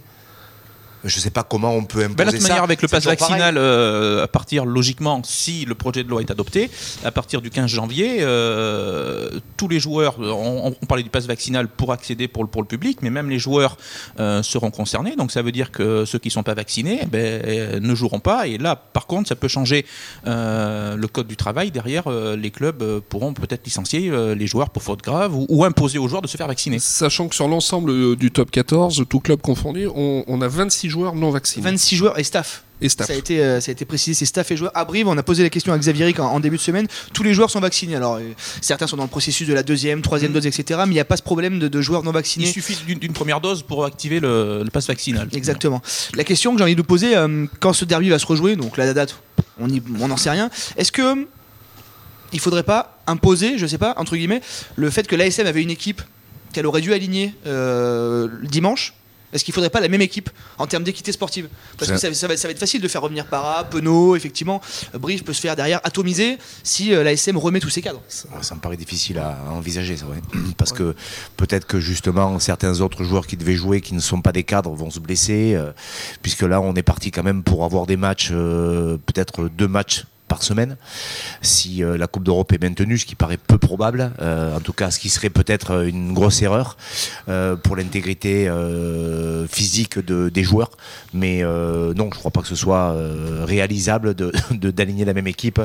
Je 1.04 1.20
sais 1.20 1.30
pas 1.30 1.42
comment 1.42 1.72
on 1.72 1.84
peut 1.84 2.00
imposer 2.00 2.14
Ben, 2.14 2.26
de 2.26 2.30
toute 2.32 2.40
ça. 2.40 2.48
manière, 2.48 2.64
avec 2.64 2.82
le 2.82 2.88
pass 2.88 3.04
vaccinal, 3.04 3.56
euh, 3.56 4.24
à 4.24 4.28
partir, 4.28 4.64
logiquement, 4.64 5.22
si 5.24 5.64
le 5.64 5.74
projet 5.74 6.04
de 6.04 6.08
loi 6.08 6.20
est 6.20 6.30
adopté, 6.30 6.70
à 7.04 7.10
partir 7.10 7.40
du 7.40 7.50
15 7.50 7.70
janvier, 7.70 8.18
euh, 8.20 9.30
tous 9.56 9.68
les 9.68 9.80
joueurs, 9.80 10.16
on, 10.18 10.74
on 10.80 10.86
parlait 10.86 11.02
du 11.02 11.10
pass 11.10 11.26
vaccinal 11.26 11.68
pour 11.68 11.92
accéder 11.92 12.28
pour 12.28 12.42
le, 12.42 12.48
pour 12.48 12.62
le 12.62 12.68
public, 12.68 12.98
mais 13.02 13.10
même 13.10 13.30
les 13.30 13.38
joueurs 13.38 13.76
euh, 14.18 14.42
seront 14.42 14.70
concernés. 14.70 15.14
Donc 15.16 15.30
ça 15.30 15.42
veut 15.42 15.52
dire 15.52 15.70
que 15.70 16.04
ceux 16.04 16.18
qui 16.18 16.28
ne 16.28 16.32
sont 16.32 16.42
pas 16.42 16.54
vaccinés 16.54 17.00
ben, 17.10 17.80
ne 17.80 17.94
joueront 17.94 18.20
pas. 18.20 18.46
Et 18.46 18.58
là, 18.58 18.76
par 18.76 19.06
contre, 19.06 19.28
ça 19.28 19.36
peut 19.36 19.48
changer 19.48 19.86
euh, 20.26 20.96
le 20.96 21.06
code 21.08 21.26
du 21.26 21.36
travail. 21.36 21.70
Derrière, 21.70 22.04
euh, 22.06 22.36
les 22.36 22.50
clubs 22.50 23.00
pourront 23.08 23.34
peut-être 23.34 23.64
licencier 23.64 24.08
euh, 24.10 24.34
les 24.34 24.46
joueurs 24.46 24.70
pour 24.70 24.82
faute 24.82 25.02
grave 25.02 25.34
ou, 25.34 25.46
ou 25.48 25.64
imposer 25.64 25.98
aux 25.98 26.08
joueurs 26.08 26.22
de 26.22 26.26
se 26.26 26.36
faire 26.36 26.48
vacciner. 26.48 26.78
Sachant 26.78 27.28
que 27.28 27.34
sur 27.34 27.48
l'ensemble 27.48 28.16
du 28.16 28.30
top 28.30 28.50
14, 28.50 29.04
tout 29.08 29.20
club 29.20 29.40
confondu, 29.40 29.86
on, 29.94 30.24
on 30.26 30.40
a 30.42 30.48
26 30.48 30.87
joueurs 30.88 31.14
non 31.14 31.30
vaccinés. 31.30 31.64
26 31.64 31.96
joueurs 31.96 32.18
et 32.18 32.24
staff. 32.24 32.62
Et 32.80 32.88
staff. 32.88 33.08
Ça 33.08 33.12
a 33.12 33.16
été, 33.16 33.42
euh, 33.42 33.60
ça 33.60 33.70
a 33.70 33.72
été 33.72 33.84
précisé, 33.84 34.14
c'est 34.14 34.24
staff 34.24 34.50
et 34.52 34.56
joueurs. 34.56 34.70
À 34.74 34.84
Brive, 34.84 35.08
on 35.08 35.18
a 35.18 35.22
posé 35.22 35.42
la 35.42 35.50
question 35.50 35.72
à 35.72 35.78
Xavier 35.78 36.04
Ric 36.04 36.20
en, 36.20 36.26
en 36.26 36.38
début 36.40 36.56
de 36.56 36.62
semaine. 36.62 36.86
Tous 37.12 37.22
les 37.24 37.34
joueurs 37.34 37.50
sont 37.50 37.58
vaccinés. 37.60 37.96
Alors, 37.96 38.16
euh, 38.16 38.22
certains 38.60 38.86
sont 38.86 38.96
dans 38.96 39.02
le 39.02 39.08
processus 39.08 39.48
de 39.48 39.52
la 39.54 39.62
deuxième, 39.64 40.00
troisième 40.00 40.32
dose, 40.32 40.46
etc. 40.46 40.80
Mais 40.84 40.90
il 40.92 40.94
n'y 40.94 41.00
a 41.00 41.04
pas 41.04 41.16
ce 41.16 41.22
problème 41.22 41.58
de, 41.58 41.66
de 41.66 41.80
joueurs 41.80 42.04
non 42.04 42.12
Il 42.12 42.14
vaccinés. 42.14 42.46
suffit 42.46 42.76
d'une 42.86 43.12
première 43.12 43.40
dose 43.40 43.62
pour 43.64 43.84
activer 43.84 44.20
le, 44.20 44.62
le 44.62 44.70
pass 44.70 44.86
vaccinal. 44.86 45.28
Exactement. 45.32 45.82
La 46.14 46.22
question 46.24 46.52
que 46.52 46.58
j'ai 46.58 46.64
envie 46.64 46.76
de 46.76 46.80
vous 46.80 46.86
poser, 46.86 47.16
euh, 47.16 47.46
quand 47.58 47.72
ce 47.72 47.84
derby 47.84 48.10
va 48.10 48.18
se 48.20 48.26
rejouer, 48.26 48.54
donc 48.54 48.76
la 48.76 48.94
date, 48.94 49.16
on 49.58 49.66
n'en 50.08 50.16
sait 50.16 50.30
rien, 50.30 50.50
est-ce 50.76 50.92
que 50.92 51.26
il 52.32 52.40
faudrait 52.40 52.62
pas 52.62 52.98
imposer, 53.06 53.56
je 53.58 53.66
sais 53.66 53.78
pas, 53.78 53.94
entre 53.96 54.14
guillemets, 54.14 54.42
le 54.76 54.90
fait 54.90 55.06
que 55.06 55.16
l'ASM 55.16 55.46
avait 55.46 55.62
une 55.62 55.70
équipe 55.70 56.02
qu'elle 56.52 56.66
aurait 56.66 56.80
dû 56.82 56.92
aligner 56.92 57.34
euh, 57.46 58.28
le 58.40 58.46
dimanche 58.48 58.94
est-ce 59.32 59.44
qu'il 59.44 59.54
faudrait 59.54 59.70
pas 59.70 59.80
la 59.80 59.88
même 59.88 60.02
équipe 60.02 60.30
en 60.58 60.66
termes 60.66 60.84
d'équité 60.84 61.12
sportive 61.12 61.48
Parce 61.76 61.90
que 61.90 61.96
ça, 61.98 62.12
ça 62.14 62.28
va, 62.28 62.36
ça 62.36 62.48
va 62.48 62.52
être 62.52 62.58
facile 62.58 62.80
de 62.80 62.88
faire 62.88 63.02
revenir 63.02 63.26
Para, 63.26 63.64
Penaud, 63.64 64.16
effectivement. 64.16 64.60
Euh, 64.94 64.98
Brive 64.98 65.22
peut 65.22 65.32
se 65.32 65.40
faire 65.40 65.56
derrière 65.56 65.80
atomiser 65.84 66.38
si 66.62 66.94
euh, 66.94 67.02
l'ASM 67.02 67.36
remet 67.36 67.60
tous 67.60 67.70
ses 67.70 67.82
cadres. 67.82 68.02
Ça, 68.08 68.28
ça 68.42 68.54
me 68.54 68.60
paraît 68.60 68.76
difficile 68.76 69.18
à 69.18 69.38
envisager, 69.50 69.96
ça, 69.96 70.06
ouais. 70.06 70.18
Parce 70.56 70.72
que 70.72 70.94
peut-être 71.36 71.66
que 71.66 71.80
justement 71.80 72.38
certains 72.38 72.80
autres 72.80 73.04
joueurs 73.04 73.26
qui 73.26 73.36
devaient 73.36 73.56
jouer, 73.56 73.80
qui 73.80 73.94
ne 73.94 74.00
sont 74.00 74.20
pas 74.22 74.32
des 74.32 74.44
cadres, 74.44 74.72
vont 74.74 74.90
se 74.90 75.00
blesser. 75.00 75.54
euh, 75.54 75.72
puisque 76.22 76.42
là, 76.42 76.60
on 76.60 76.74
est 76.74 76.82
parti 76.82 77.10
quand 77.10 77.22
même 77.22 77.42
pour 77.42 77.64
avoir 77.64 77.86
des 77.86 77.96
matchs, 77.96 78.30
euh, 78.32 78.98
peut-être 79.06 79.48
deux 79.48 79.68
matchs 79.68 80.04
par 80.28 80.42
semaine, 80.42 80.76
si 81.42 81.82
euh, 81.82 81.96
la 81.96 82.06
Coupe 82.06 82.24
d'Europe 82.24 82.52
est 82.52 82.62
maintenue, 82.62 82.98
ce 82.98 83.06
qui 83.06 83.14
paraît 83.14 83.38
peu 83.38 83.58
probable, 83.58 84.12
euh, 84.20 84.56
en 84.56 84.60
tout 84.60 84.72
cas 84.72 84.90
ce 84.90 84.98
qui 84.98 85.08
serait 85.08 85.30
peut-être 85.30 85.72
euh, 85.72 85.86
une 85.88 86.12
grosse 86.12 86.42
erreur 86.42 86.76
euh, 87.28 87.56
pour 87.56 87.74
l'intégrité 87.76 88.48
physique 89.50 89.98
de, 89.98 90.28
des 90.28 90.42
joueurs. 90.44 90.70
Mais 91.14 91.42
non, 91.42 92.10
je 92.12 92.18
crois 92.18 92.30
pas 92.30 92.42
que 92.42 92.48
ce 92.48 92.54
soit 92.56 92.94
réalisable 93.44 94.14
de 94.14 94.32
de- 94.50 94.70
d'aligner 94.70 95.04
la 95.04 95.14
même 95.14 95.26
équipe, 95.26 95.60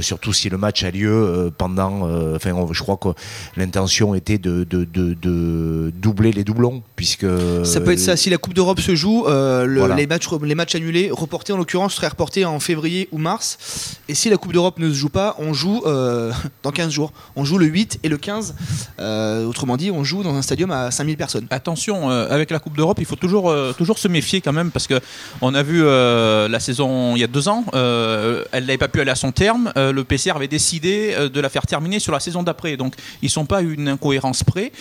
surtout 0.00 0.32
si 0.32 0.48
le 0.48 0.58
match 0.58 0.84
a 0.84 0.90
lieu 0.90 1.50
pendant. 1.58 2.02
Enfin, 2.34 2.52
on- 2.52 2.72
je 2.72 2.82
crois 2.82 2.96
que 2.96 3.08
l'intention 3.56 4.14
était 4.14 4.38
de, 4.38 4.64
de, 4.64 5.90
doubler 5.90 6.32
les 6.32 6.44
doublons, 6.44 6.82
puisque 6.96 7.26
Ça 7.64 7.80
peut 7.80 7.92
être 7.92 7.98
ça. 7.98 8.16
Si 8.16 8.30
la 8.30 8.38
Coupe 8.38 8.54
d'Europe 8.54 8.80
se 8.80 8.94
joue, 8.94 9.24
le- 9.26 9.78
Voilà. 9.78 9.94
les, 9.96 10.06
matchs, 10.06 10.28
les 10.42 10.54
matchs 10.54 10.74
annulés, 10.74 11.10
reportés 11.12 11.52
en 11.52 11.56
l'occurrence, 11.56 11.94
seraient 11.94 12.08
reportés 12.08 12.44
en 12.44 12.60
février 12.60 13.08
ou 13.12 13.18
mars. 13.18 13.95
Et 14.08 14.14
si 14.14 14.30
la 14.30 14.36
Coupe 14.36 14.52
d'Europe 14.52 14.78
ne 14.78 14.88
se 14.88 14.94
joue 14.94 15.08
pas, 15.08 15.34
on 15.38 15.52
joue 15.52 15.82
euh, 15.86 16.32
dans 16.62 16.70
15 16.70 16.90
jours. 16.90 17.12
On 17.34 17.44
joue 17.44 17.58
le 17.58 17.66
8 17.66 18.00
et 18.02 18.08
le 18.08 18.16
15. 18.16 18.54
Euh, 19.00 19.44
autrement 19.46 19.76
dit, 19.76 19.90
on 19.90 20.04
joue 20.04 20.22
dans 20.22 20.34
un 20.34 20.42
stadium 20.42 20.70
à 20.70 20.90
5000 20.90 21.16
personnes. 21.16 21.46
Attention, 21.50 22.10
euh, 22.10 22.28
avec 22.30 22.50
la 22.50 22.60
Coupe 22.60 22.76
d'Europe, 22.76 22.98
il 23.00 23.06
faut 23.06 23.16
toujours, 23.16 23.52
toujours 23.76 23.98
se 23.98 24.06
méfier 24.06 24.40
quand 24.40 24.52
même 24.52 24.70
parce 24.70 24.86
que 24.86 25.00
on 25.40 25.54
a 25.54 25.62
vu 25.62 25.82
la 25.84 26.60
saison 26.60 27.16
il 27.16 27.20
y 27.20 27.24
a 27.24 27.26
deux 27.26 27.48
ans, 27.48 27.64
elle 27.72 28.66
n'avait 28.66 28.78
pas 28.78 28.88
pu 28.88 29.00
aller 29.00 29.10
à 29.10 29.16
son 29.16 29.32
terme. 29.32 29.72
le 29.76 30.02
PCR 30.02 30.32
avait 30.36 30.48
décidé 30.48 31.14
de 31.32 31.40
la 31.40 31.48
faire 31.48 31.66
terminer 31.66 31.98
sur 31.98 32.12
la 32.12 32.20
saison 32.20 32.42
d'après, 32.42 32.76
donc 32.76 32.94
ils 33.22 33.30
sont 33.30 33.46
pas 33.46 33.62
une 33.62 33.88
incohérence 33.88 34.44
près. 34.44 34.72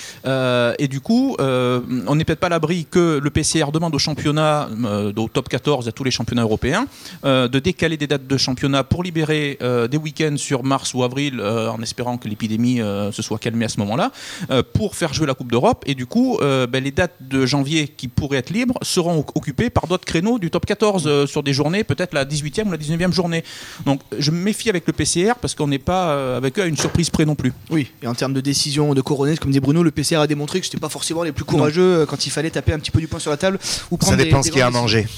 Et 0.80 0.88
du 0.88 1.02
coup, 1.02 1.36
on 1.40 2.16
n'est 2.16 2.26
peut-être 2.26 2.40
pas 2.40 2.48
à 2.48 2.52
l'abri 2.52 2.86
que 2.90 3.20
le 3.22 3.30
PCR 3.30 3.72
demande 3.74 3.96
au 3.96 4.00
championnat, 4.00 4.70
au 5.16 5.28
top 5.28 5.50
14, 5.50 5.88
à 5.88 5.92
tous 5.92 6.04
les 6.04 6.12
championnats 6.12 6.44
européens, 6.44 6.88
de 7.24 7.60
décaler 7.60 7.98
des 7.98 8.08
dates 8.08 8.28
de 8.28 8.38
championnat 8.38 8.84
pour 8.84 9.04
libérer 9.04 9.15
libérer 9.20 9.58
euh, 9.62 9.88
des 9.88 9.96
week-ends 9.98 10.36
sur 10.36 10.64
mars 10.64 10.94
ou 10.94 11.02
avril, 11.04 11.40
euh, 11.40 11.70
en 11.70 11.82
espérant 11.82 12.18
que 12.18 12.28
l'épidémie 12.28 12.82
euh, 12.82 13.14
se 13.14 13.22
soit 13.22 13.38
calmée 13.40 13.64
à 13.64 13.70
ce 13.70 13.80
moment-là, 13.80 14.12
euh, 14.52 14.62
pour 14.74 14.96
faire 14.96 15.14
jouer 15.14 15.26
la 15.26 15.34
Coupe 15.34 15.50
d'Europe. 15.52 15.84
Et 15.88 15.96
du 15.96 16.06
coup, 16.06 16.38
euh, 16.42 16.68
ben, 16.68 16.84
les 16.84 16.92
dates 16.92 17.16
de 17.22 17.46
janvier 17.46 17.88
qui 17.88 18.10
pourraient 18.10 18.40
être 18.40 18.50
libres 18.50 18.78
seront 18.82 19.20
oc- 19.20 19.32
occupées 19.36 19.70
par 19.70 19.88
d'autres 19.88 20.04
créneaux 20.04 20.38
du 20.38 20.52
top 20.52 20.66
14 20.66 21.04
euh, 21.08 21.26
sur 21.28 21.44
des 21.44 21.54
journées, 21.54 21.86
peut-être 21.86 22.14
la 22.14 22.26
18e 22.26 22.68
ou 22.68 22.72
la 22.72 22.78
19e 22.78 23.14
journée. 23.14 23.44
Donc 23.86 24.02
je 24.20 24.32
me 24.32 24.38
méfie 24.38 24.70
avec 24.70 24.86
le 24.86 24.92
PCR 24.92 25.34
parce 25.40 25.56
qu'on 25.56 25.68
n'est 25.68 25.80
pas 25.80 26.10
euh, 26.10 26.36
avec 26.38 26.60
eux 26.60 26.64
à 26.64 26.66
une 26.66 26.76
surprise 26.78 27.10
près 27.10 27.24
non 27.26 27.36
plus. 27.36 27.54
Oui, 27.70 27.88
et 28.04 28.08
en 28.08 28.16
termes 28.16 28.34
de 28.34 28.42
décision 28.42 28.94
de 28.94 29.00
coroner, 29.02 29.38
comme 29.38 29.52
dit 29.52 29.62
Bruno, 29.62 29.82
le 29.82 29.92
PCR 29.92 30.18
a 30.18 30.28
démontré 30.28 30.60
que 30.60 30.66
c'était 30.66 30.78
pas 30.78 30.90
forcément 30.90 31.24
les 31.24 31.32
plus 31.32 31.46
courageux 31.46 32.06
quand 32.06 32.26
il 32.26 32.32
fallait 32.32 32.50
taper 32.50 32.74
un 32.74 32.80
petit 32.80 32.92
peu 32.92 33.00
du 33.00 33.08
poing 33.08 33.20
sur 33.20 33.32
la 33.32 33.38
table 33.38 33.60
ou 33.92 33.96
prendre 33.98 34.12
Ça 34.12 34.18
des- 34.18 34.26
dépend 34.26 34.40
des 34.42 34.48
ce 34.48 34.52
qu'il 34.52 34.60
y 34.60 34.62
a 34.64 34.68
à 34.68 34.72
manger. 34.72 35.08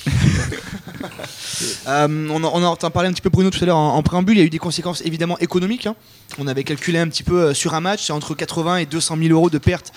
Euh, 1.88 2.28
on, 2.30 2.44
en, 2.44 2.52
on 2.54 2.64
en 2.64 2.72
entend 2.72 2.92
parler 2.92 3.10
un 3.10 3.14
petit 3.14 3.22
peu 3.22 3.30
Bruno 3.30 3.50
tout 3.50 3.64
à 3.64 3.66
l'heure 3.66 3.78
en, 3.96 4.04
préambule. 4.04 4.38
Il 4.38 4.40
y 4.40 4.44
a 4.44 4.46
eu 4.46 4.50
des 4.50 4.60
conséquences 4.60 5.02
évidemment 5.06 5.38
économiques. 5.40 5.88
hein. 5.88 5.96
On 6.40 6.48
avait 6.48 6.64
calculé 6.64 7.00
un 7.00 7.08
petit 7.08 7.24
peu 7.24 7.40
euh, 7.42 7.54
sur 7.54 7.74
un 7.74 7.80
match, 7.80 8.06
c'est 8.06 8.14
entre 8.14 8.36
80 8.36 8.78
et 8.78 8.86
200 8.86 9.18
000 9.18 9.30
euros 9.34 9.50
de 9.50 9.58
pertes 9.58 9.92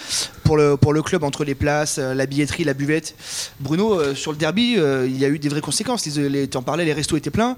pour 0.45 0.57
le, 0.57 0.77
pour 0.77 0.93
le 0.93 1.03
club 1.03 1.23
entre 1.23 1.45
les 1.45 1.55
places, 1.55 1.99
euh, 1.99 2.15
la 2.15 2.27
billetterie, 2.27 2.65
la 2.65 2.75
buvette. 2.75 3.15
Bruno, 3.59 3.99
euh, 4.01 4.15
sur 4.15 4.33
le 4.33 4.39
derby, 4.39 4.77
il 4.79 5.19
y 5.19 5.25
a 5.25 5.29
eu 5.29 5.39
des 5.39 5.49
vraies 5.49 5.61
conséquences. 5.61 6.05
Tu 6.05 6.57
en 6.57 6.63
parlais, 6.63 6.85
les 6.85 6.93
restos 6.93 7.17
étaient 7.17 7.31
pleins. 7.31 7.57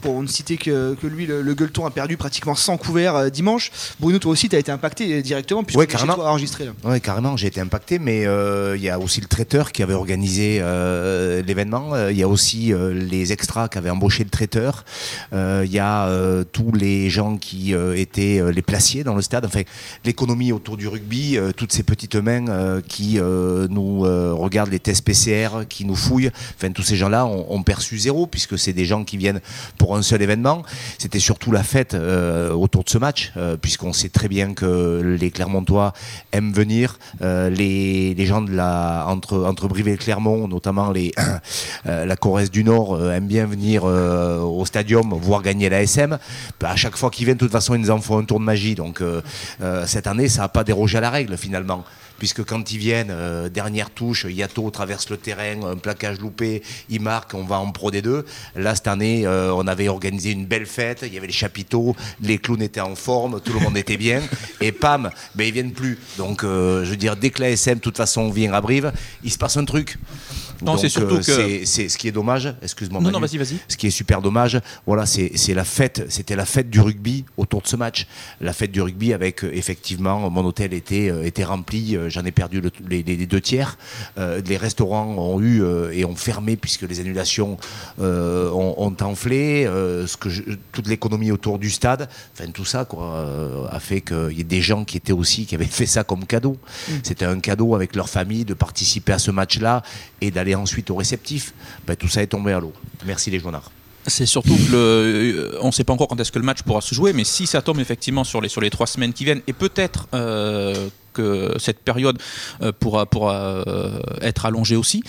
Pour 0.00 0.20
ne 0.22 0.26
citer 0.26 0.58
que, 0.58 0.94
que 1.00 1.06
lui, 1.06 1.24
le, 1.24 1.40
le 1.40 1.54
gueuleton 1.54 1.86
a 1.86 1.90
perdu 1.90 2.18
pratiquement 2.18 2.54
100 2.54 2.76
couverts 2.76 3.30
dimanche. 3.30 3.70
Bruno, 3.98 4.18
toi 4.18 4.32
aussi, 4.32 4.50
tu 4.50 4.56
as 4.56 4.58
été 4.58 4.70
impacté 4.70 5.22
directement 5.22 5.64
puisque 5.64 5.78
Ouais, 5.78 5.86
tu 5.86 5.96
toi 5.96 6.30
enregistré. 6.30 6.68
Oui, 6.84 7.00
carrément, 7.00 7.38
j'ai 7.38 7.46
été 7.46 7.60
impacté, 7.60 7.98
mais 7.98 8.26
euh, 8.26 8.76
il 8.76 8.82
y 8.82 8.90
a 8.90 8.98
aussi 8.98 9.22
le 9.22 9.26
traiteur 9.28 9.72
qui 9.72 9.82
avait 9.82 9.94
organisé 9.94 10.58
euh, 10.60 11.42
l'événement. 11.42 12.08
Il 12.10 12.18
y 12.18 12.22
a 12.22 12.28
aussi 12.28 12.72
euh, 12.72 12.92
les 12.92 13.32
extras 13.32 13.68
qui 13.68 13.78
avaient 13.78 13.88
embauché 13.88 14.24
le 14.24 14.30
traiteur. 14.30 14.84
Il 15.32 15.72
y 15.72 15.78
a 15.78 16.08
tous 16.52 16.72
les 16.72 17.08
gens 17.10 17.36
qui 17.36 17.72
étaient 17.72 18.13
euh, 18.18 18.52
les 18.52 18.62
placiers 18.62 19.04
dans 19.04 19.14
le 19.14 19.22
stade. 19.22 19.44
Enfin, 19.44 19.62
l'économie 20.04 20.52
autour 20.52 20.76
du 20.76 20.88
rugby, 20.88 21.36
euh, 21.36 21.52
toutes 21.52 21.72
ces 21.72 21.82
petites 21.82 22.16
mains 22.16 22.48
euh, 22.48 22.80
qui 22.86 23.14
nous 23.18 24.00
regardent 24.00 24.70
les 24.70 24.78
tests 24.78 25.04
PCR, 25.04 25.66
qui 25.68 25.84
nous 25.84 25.96
fouillent. 25.96 26.30
Enfin, 26.56 26.70
tous 26.70 26.82
ces 26.82 26.96
gens-là 26.96 27.26
ont, 27.26 27.62
perçu 27.62 27.98
zéro 27.98 28.26
puisque 28.26 28.58
c'est 28.58 28.72
des 28.72 28.84
gens 28.84 29.04
qui 29.04 29.16
viennent 29.16 29.40
pour 29.78 29.96
un 29.96 30.02
seul 30.02 30.20
événement. 30.20 30.62
C'était 30.98 31.18
surtout 31.18 31.50
la 31.50 31.62
fête 31.62 31.94
autour 31.94 32.84
de 32.84 32.90
ce 32.90 32.98
match, 32.98 33.32
puisqu'on 33.62 33.92
sait 33.92 34.10
très 34.10 34.28
bien 34.28 34.52
que 34.52 35.16
les 35.18 35.30
Clermontois 35.30 35.92
aiment 36.32 36.52
venir. 36.52 36.98
Les, 37.20 38.14
les 38.14 38.26
gens 38.26 38.42
de 38.42 38.52
la, 38.52 39.06
entre, 39.08 39.44
entre 39.44 39.68
Brive 39.68 39.88
et 39.88 39.96
Clermont, 39.96 40.46
notamment 40.48 40.90
les, 40.90 41.12
la 41.84 42.16
Corrèze 42.16 42.50
du 42.50 42.64
Nord, 42.64 43.02
aiment 43.10 43.28
bien 43.28 43.46
venir 43.46 43.84
au 43.84 44.64
stadium 44.66 45.14
voir 45.14 45.42
gagner 45.42 45.68
la 45.68 45.82
SM. 45.82 46.18
Bah, 46.60 46.70
à 46.70 46.76
chaque 46.76 46.96
fois 46.96 47.10
qu'ils 47.10 47.24
viennent, 47.24 47.36
de 47.36 47.44
toute 47.44 47.52
façon, 47.52 47.74
ils 47.74 47.80
nous 47.80 47.90
en 47.90 48.00
font 48.04 48.18
un 48.18 48.24
tour 48.24 48.38
de 48.38 48.44
magie. 48.44 48.74
Donc 48.74 49.00
euh, 49.00 49.22
euh, 49.60 49.86
cette 49.86 50.06
année, 50.06 50.28
ça 50.28 50.42
n'a 50.42 50.48
pas 50.48 50.64
dérogé 50.64 50.98
à 50.98 51.00
la 51.00 51.10
règle 51.10 51.36
finalement 51.36 51.84
puisque 52.16 52.44
quand 52.44 52.70
ils 52.70 52.78
viennent, 52.78 53.10
euh, 53.10 53.48
dernière 53.48 53.90
touche, 53.90 54.24
Yato 54.30 54.70
traverse 54.70 55.10
le 55.10 55.16
terrain, 55.16 55.64
un 55.64 55.76
plaquage 55.76 56.20
loupé, 56.20 56.62
il 56.88 57.00
marque, 57.00 57.34
on 57.34 57.42
va 57.42 57.58
en 57.58 57.72
Pro 57.72 57.90
D2. 57.90 58.22
Là, 58.54 58.76
cette 58.76 58.86
année, 58.86 59.26
on 59.26 59.66
avait 59.66 59.88
organisé 59.88 60.30
une 60.30 60.46
belle 60.46 60.64
fête, 60.64 61.00
il 61.02 61.12
y 61.12 61.18
avait 61.18 61.26
les 61.26 61.32
chapiteaux, 61.32 61.96
les 62.22 62.38
clowns 62.38 62.62
étaient 62.62 62.80
en 62.80 62.94
forme, 62.94 63.40
tout 63.40 63.52
le 63.52 63.58
monde 63.58 63.76
était 63.76 63.96
bien, 63.96 64.22
et 64.60 64.70
pam, 64.70 65.10
ben, 65.34 65.44
ils 65.44 65.52
viennent 65.52 65.72
plus. 65.72 65.98
Donc, 66.16 66.42
je 66.42 66.88
veux 66.88 66.96
dire, 66.96 67.16
dès 67.16 67.30
que 67.30 67.42
la 67.42 67.50
SM, 67.50 67.78
de 67.78 67.80
toute 67.80 67.96
façon, 67.96 68.30
vient 68.30 68.52
à 68.52 68.60
Brive, 68.60 68.92
il 69.24 69.32
se 69.32 69.36
passe 69.36 69.56
un 69.56 69.64
truc. 69.64 69.98
Non, 70.62 70.76
c'est 70.76 70.88
surtout 70.88 71.16
euh, 71.16 71.18
que- 71.20 71.64
c'est- 71.64 71.88
ce 71.88 71.98
qui 71.98 72.08
est 72.08 72.12
dommage, 72.12 72.52
excuse-moi. 72.62 73.00
Non, 73.00 73.10
non, 73.10 73.20
vas-y, 73.20 73.36
vas-y. 73.38 73.56
Ce 73.68 73.76
qui 73.76 73.86
est 73.86 73.90
super 73.90 74.22
dommage, 74.22 74.60
voilà, 74.86 75.06
c'est 75.06 75.30
la 75.54 75.64
fête, 75.64 76.04
c'était 76.08 76.36
la 76.36 76.44
fête 76.44 76.70
du 76.70 76.80
rugby 76.80 77.24
autour 77.36 77.62
de 77.62 77.66
ce 77.68 77.76
match. 77.76 78.06
La 78.40 78.52
fête 78.52 78.72
du 78.72 78.80
rugby 78.80 79.12
avec 79.12 79.44
euh, 79.44 79.50
effectivement, 79.52 80.30
mon 80.30 80.44
hôtel 80.44 80.72
était, 80.74 81.10
euh, 81.10 81.24
était 81.24 81.44
rempli, 81.44 81.96
j'en 82.08 82.24
ai 82.24 82.32
perdu 82.32 82.60
le- 82.60 82.70
les, 82.88 83.02
deux 83.26 83.40
tiers. 83.40 83.78
Euh, 84.18 84.40
les 84.46 84.56
restaurants 84.56 85.06
ont 85.16 85.40
eu 85.40 85.62
et 85.92 86.04
ont 86.04 86.16
fermé 86.16 86.56
puisque 86.56 86.82
les 86.82 87.00
annulations 87.00 87.56
euh, 88.00 88.50
ont, 88.50 88.74
ont 88.78 88.96
enflé. 89.02 89.64
euh, 89.66 90.06
ce 90.06 90.16
que 90.16 90.28
je- 90.28 90.42
toute 90.72 90.86
l'économie 90.88 91.30
autour 91.30 91.58
du 91.58 91.70
stade, 91.70 92.08
enfin 92.34 92.50
tout 92.50 92.64
ça 92.64 92.84
quoi, 92.84 93.26
a 93.70 93.80
fait 93.80 94.00
qu'il 94.00 94.32
y 94.32 94.40
ait 94.40 94.44
des 94.44 94.60
gens 94.60 94.84
qui 94.84 94.96
étaient 94.96 95.12
aussi, 95.12 95.46
qui 95.46 95.54
avaient 95.54 95.64
fait 95.80 95.86
ça 95.86 96.04
comme 96.04 96.24
cadeau. 96.26 96.56
C'était 97.02 97.24
un 97.24 97.40
cadeau 97.40 97.74
avec 97.74 97.94
leur 97.96 98.08
famille 98.08 98.44
de 98.44 98.54
participer 98.54 99.12
à 99.12 99.18
ce 99.18 99.30
match-là 99.30 99.82
et 100.20 100.30
d'aller 100.30 100.53
ensuite 100.54 100.90
au 100.90 100.96
réceptif. 100.96 101.54
Ben, 101.86 101.96
tout 101.96 102.08
ça 102.08 102.22
est 102.22 102.28
tombé 102.28 102.52
à 102.52 102.60
l'eau. 102.60 102.72
Merci 103.04 103.30
les 103.30 103.38
journards. 103.38 103.70
C'est 104.06 104.26
surtout 104.26 104.54
que 104.54 104.72
le, 104.72 104.76
euh, 104.76 105.58
on 105.62 105.68
ne 105.68 105.72
sait 105.72 105.84
pas 105.84 105.92
encore 105.92 106.08
quand 106.08 106.20
est-ce 106.20 106.32
que 106.32 106.38
le 106.38 106.44
match 106.44 106.62
pourra 106.62 106.82
se 106.82 106.94
jouer, 106.94 107.12
mais 107.14 107.24
si 107.24 107.46
ça 107.46 107.62
tombe 107.62 107.80
effectivement 107.80 108.24
sur 108.24 108.40
les, 108.40 108.48
sur 108.48 108.60
les 108.60 108.68
trois 108.68 108.86
semaines 108.86 109.14
qui 109.14 109.24
viennent, 109.24 109.40
et 109.46 109.54
peut-être 109.54 110.08
euh, 110.14 110.88
que 111.14 111.54
cette 111.58 111.78
période 111.78 112.20
euh, 112.60 112.70
pourra, 112.78 113.06
pourra 113.06 113.64
être 114.20 114.44
allongée 114.44 114.76
aussi, 114.76 115.02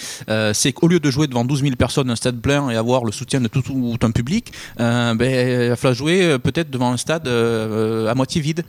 c'est 0.54 0.72
qu'au 0.72 0.88
lieu 0.88 1.00
de 1.00 1.12
jouer 1.12 1.28
devant 1.28 1.44
12 1.44 1.62
000 1.62 1.76
personnes, 1.76 2.10
un 2.10 2.16
stade 2.16 2.40
plein 2.40 2.70
et 2.70 2.76
avoir 2.78 3.04
le 3.04 3.12
soutien 3.12 3.42
de 3.42 3.48
tout, 3.48 3.64
un 4.02 4.12
public, 4.12 4.54
ben, 4.78 5.18
il 5.20 5.70
va 5.70 5.76
falloir 5.76 5.96
jouer 5.96 6.40
peut-être 6.40 6.70
devant 6.70 6.92
un 6.92 6.98
stade 6.98 7.28
à 7.28 8.16
moitié 8.16 8.40
vide. 8.42 8.64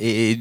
Et 0.00 0.40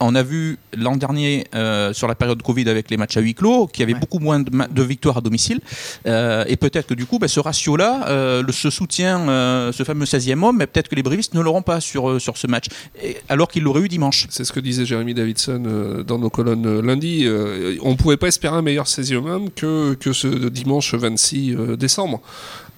on 0.00 0.14
a 0.14 0.22
vu 0.22 0.58
l'an 0.76 0.96
dernier 0.96 1.46
euh, 1.54 1.92
sur 1.92 2.08
la 2.08 2.14
période 2.14 2.42
Covid 2.42 2.68
avec 2.68 2.90
les 2.90 2.96
matchs 2.96 3.16
à 3.16 3.20
huis 3.20 3.34
clos 3.34 3.66
qu'il 3.66 3.80
y 3.80 3.84
avait 3.84 3.94
Ouais. 3.94 4.00
beaucoup 4.00 4.18
moins 4.18 4.40
de, 4.40 4.82
victoires 4.82 5.16
à 5.18 5.20
domicile 5.20 5.60
Euh, 6.06 6.44
et 6.46 6.56
peut-être 6.56 6.86
que 6.86 6.94
du 6.94 7.06
coup 7.06 7.18
ben, 7.18 7.28
ce 7.28 7.40
ratio 7.40 7.76
là 7.76 8.40
le, 8.42 8.52
ce 8.52 8.70
soutien 8.70 9.28
euh, 9.28 9.72
ce 9.72 9.82
fameux 9.82 10.04
16e 10.04 10.42
homme 10.44 10.56
mais 10.58 10.66
peut-être 10.66 10.88
que 10.88 10.94
les 10.94 11.02
brivistes 11.02 11.34
ne 11.34 11.40
l'auront 11.40 11.62
pas 11.62 11.80
sur, 11.80 12.08
euh, 12.10 12.18
sur 12.18 12.36
ce 12.36 12.46
match 12.46 12.66
Et- 13.02 13.16
alors 13.28 13.48
qu'ils 13.48 13.62
l'auraient 13.62 13.82
eu 13.82 13.88
dimanche 13.88 14.26
C'est 14.30 14.44
ce 14.44 14.52
que 14.52 14.60
disait 14.60 14.84
Jérémy 14.86 15.14
Davidson 15.14 15.62
euh, 15.66 16.02
dans 16.02 16.18
nos 16.18 16.30
colonnes 16.30 16.66
euh, 16.66 16.82
lundi. 16.82 17.24
Euh, 17.24 17.76
on 17.82 17.90
ne 17.92 17.96
pouvait 17.96 18.16
pas 18.16 18.28
espérer 18.28 18.56
un 18.56 18.62
meilleur 18.62 18.86
16e 18.86 19.26
homme 19.28 19.50
que, 19.50 19.94
que 19.94 20.12
ce 20.12 20.28
dimanche 20.48 20.94
26 20.94 21.54
euh, 21.56 21.76
décembre. 21.76 22.20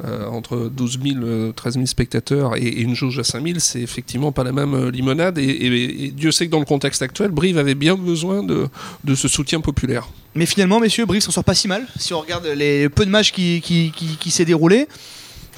Euh, 0.04 0.26
entre 0.28 0.70
12 0.74 0.98
000, 1.02 1.24
euh, 1.24 1.52
13 1.52 1.74
000 1.74 1.86
spectateurs 1.86 2.56
et, 2.56 2.68
une 2.68 2.94
jauge 2.94 3.18
à 3.18 3.24
5 3.24 3.44
000, 3.44 3.58
c'est 3.58 3.80
effectivement 3.80 4.32
pas 4.32 4.44
la 4.44 4.52
même 4.52 4.74
euh, 4.74 4.90
limonade. 4.90 5.36
Et, 5.36 6.10
Dieu 6.14 6.30
sait 6.30 6.46
que 6.46 6.50
dans 6.50 6.58
le 6.58 6.64
contexte 6.64 7.02
actuel, 7.02 7.30
Brive 7.30 7.58
avait 7.58 7.74
bien 7.74 7.96
besoin 7.96 8.42
de, 8.42 8.68
ce 9.14 9.28
soutien 9.28 9.60
populaire. 9.60 10.08
Mais 10.34 10.46
finalement, 10.46 10.80
messieurs, 10.80 11.04
Brive 11.04 11.20
s'en 11.20 11.32
sort 11.32 11.44
pas 11.44 11.54
si 11.54 11.68
mal. 11.68 11.86
Si 11.98 12.14
on 12.14 12.20
regarde 12.20 12.46
les 12.46 12.88
peu 12.88 13.04
de 13.04 13.10
matchs 13.10 13.32
qui, 13.32 13.60
qui 13.60 14.30
s'est 14.30 14.44
déroulé, 14.44 14.86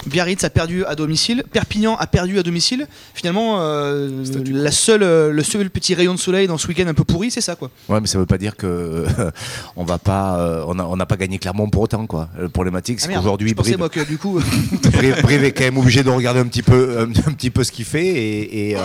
Biarritz 0.06 0.44
a 0.44 0.50
perdu 0.50 0.84
à 0.84 0.94
domicile, 0.94 1.44
Perpignan 1.52 1.96
a 1.96 2.06
perdu 2.06 2.38
à 2.38 2.42
domicile. 2.42 2.86
Finalement, 3.14 3.60
euh, 3.60 4.10
la 4.50 4.70
seule, 4.70 5.02
euh, 5.02 5.30
le 5.30 5.42
seul 5.42 5.70
petit 5.70 5.94
rayon 5.94 6.14
de 6.14 6.18
soleil 6.18 6.46
dans 6.46 6.58
ce 6.58 6.66
week-end 6.68 6.86
un 6.86 6.94
peu 6.94 7.04
pourri, 7.04 7.30
c'est 7.30 7.40
ça 7.40 7.54
quoi. 7.54 7.70
Ouais, 7.88 8.00
mais 8.00 8.06
ça 8.06 8.18
veut 8.18 8.26
pas 8.26 8.38
dire 8.38 8.56
que 8.56 9.06
on 9.76 9.84
va 9.84 9.98
pas, 9.98 10.38
euh, 10.38 10.64
on 10.66 10.74
n'a 10.74 10.86
on 10.86 10.96
pas 10.98 11.16
gagné 11.16 11.38
Clermont 11.38 11.68
pour 11.70 11.82
autant 11.82 12.06
quoi. 12.06 12.28
Le 12.38 12.48
problématique, 12.48 13.00
c'est 13.00 13.12
Ah 13.12 13.16
qu'aujourd'hui 13.16 13.48
je 13.50 13.54
pensais 13.54 13.70
Brive, 13.70 13.78
moi 13.78 13.88
que 13.88 14.00
du 14.00 14.18
coup, 14.18 14.40
Brive, 14.92 15.22
Brive 15.22 15.44
est 15.44 15.52
quand 15.52 15.64
même 15.64 15.78
obligé 15.78 16.02
de 16.02 16.10
regarder 16.10 16.40
un 16.40 16.46
petit 16.46 16.62
peu, 16.62 16.98
un, 16.98 17.10
un 17.28 17.32
petit 17.32 17.50
peu 17.50 17.64
ce 17.64 17.72
qu'il 17.72 17.84
fait 17.84 18.06
et, 18.06 18.70
et, 18.70 18.76
euh, 18.76 18.80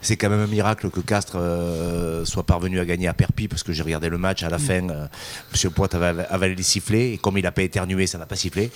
c'est 0.00 0.16
quand 0.16 0.28
même 0.30 0.40
un 0.40 0.46
miracle 0.46 0.90
que 0.90 1.00
Castres 1.00 1.36
euh, 1.36 2.24
soit 2.24 2.44
parvenu 2.44 2.78
à 2.80 2.84
gagner 2.84 3.08
à 3.08 3.14
Perpi 3.14 3.48
parce 3.48 3.62
que 3.62 3.72
j'ai 3.72 3.82
regardé 3.82 4.08
le 4.08 4.18
match 4.18 4.42
à 4.42 4.48
la 4.50 4.58
fin. 4.58 4.88
euh, 4.90 5.06
Monsieur 5.52 5.70
Poit 5.70 5.88
avait 5.94 6.26
avalé 6.28 6.54
les 6.54 6.62
sifflets 6.62 7.12
et 7.12 7.18
comme 7.18 7.38
il 7.38 7.42
n'a 7.42 7.52
pas 7.52 7.62
éternué, 7.62 8.06
ça 8.06 8.18
n'a 8.18 8.26
pas 8.26 8.36
sifflé. 8.36 8.70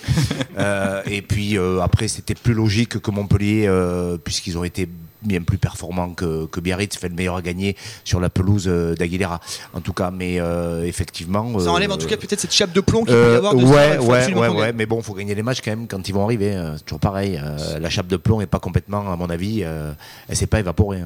Euh, 0.57 1.01
et 1.05 1.21
puis 1.21 1.57
euh, 1.57 1.81
après, 1.83 2.07
c'était 2.07 2.35
plus 2.35 2.53
logique 2.53 2.99
que 2.99 3.11
Montpellier 3.11 3.65
euh, 3.67 4.17
puisqu'ils 4.17 4.57
ont 4.57 4.63
été 4.63 4.87
bien 5.23 5.41
plus 5.41 5.57
performants 5.57 6.13
que, 6.13 6.45
que 6.45 6.59
Biarritz, 6.59 6.97
fait 6.97 7.09
le 7.09 7.15
meilleur 7.15 7.35
à 7.35 7.41
gagner 7.41 7.75
sur 8.03 8.19
la 8.19 8.29
pelouse 8.29 8.65
euh, 8.67 8.95
d'Aguilera. 8.95 9.39
En 9.73 9.81
tout 9.81 9.93
cas, 9.93 10.11
mais 10.11 10.39
euh, 10.39 10.85
effectivement. 10.85 11.59
ça 11.59 11.67
euh, 11.67 11.69
enlève 11.69 11.91
en 11.91 11.97
tout 11.97 12.07
cas 12.07 12.17
peut-être 12.17 12.39
cette 12.39 12.53
chape 12.53 12.73
de 12.73 12.81
plomb 12.81 13.03
qu'il 13.03 13.13
peut 13.13 13.33
y 13.33 13.35
avoir. 13.37 13.55
De 13.55 13.63
ouais, 13.63 13.97
ouais, 13.97 14.47
ouais, 14.49 14.73
mais 14.73 14.85
bon, 14.85 15.01
faut 15.01 15.13
gagner 15.13 15.35
les 15.35 15.43
matchs 15.43 15.61
quand 15.63 15.71
même 15.71 15.87
quand 15.87 16.07
ils 16.07 16.13
vont 16.13 16.23
arriver. 16.23 16.53
euh, 16.53 16.77
c'est 16.77 16.85
toujours 16.85 16.99
pareil. 16.99 17.39
la 17.79 17.89
chape 17.89 18.07
de 18.07 18.17
plomb 18.17 18.39
n'est 18.39 18.45
pas 18.45 18.59
complètement, 18.59 19.11
à 19.11 19.15
mon 19.15 19.29
avis, 19.29 19.61
elle 19.61 20.35
s'est 20.35 20.47
pas 20.47 20.59
évaporée. 20.59 21.01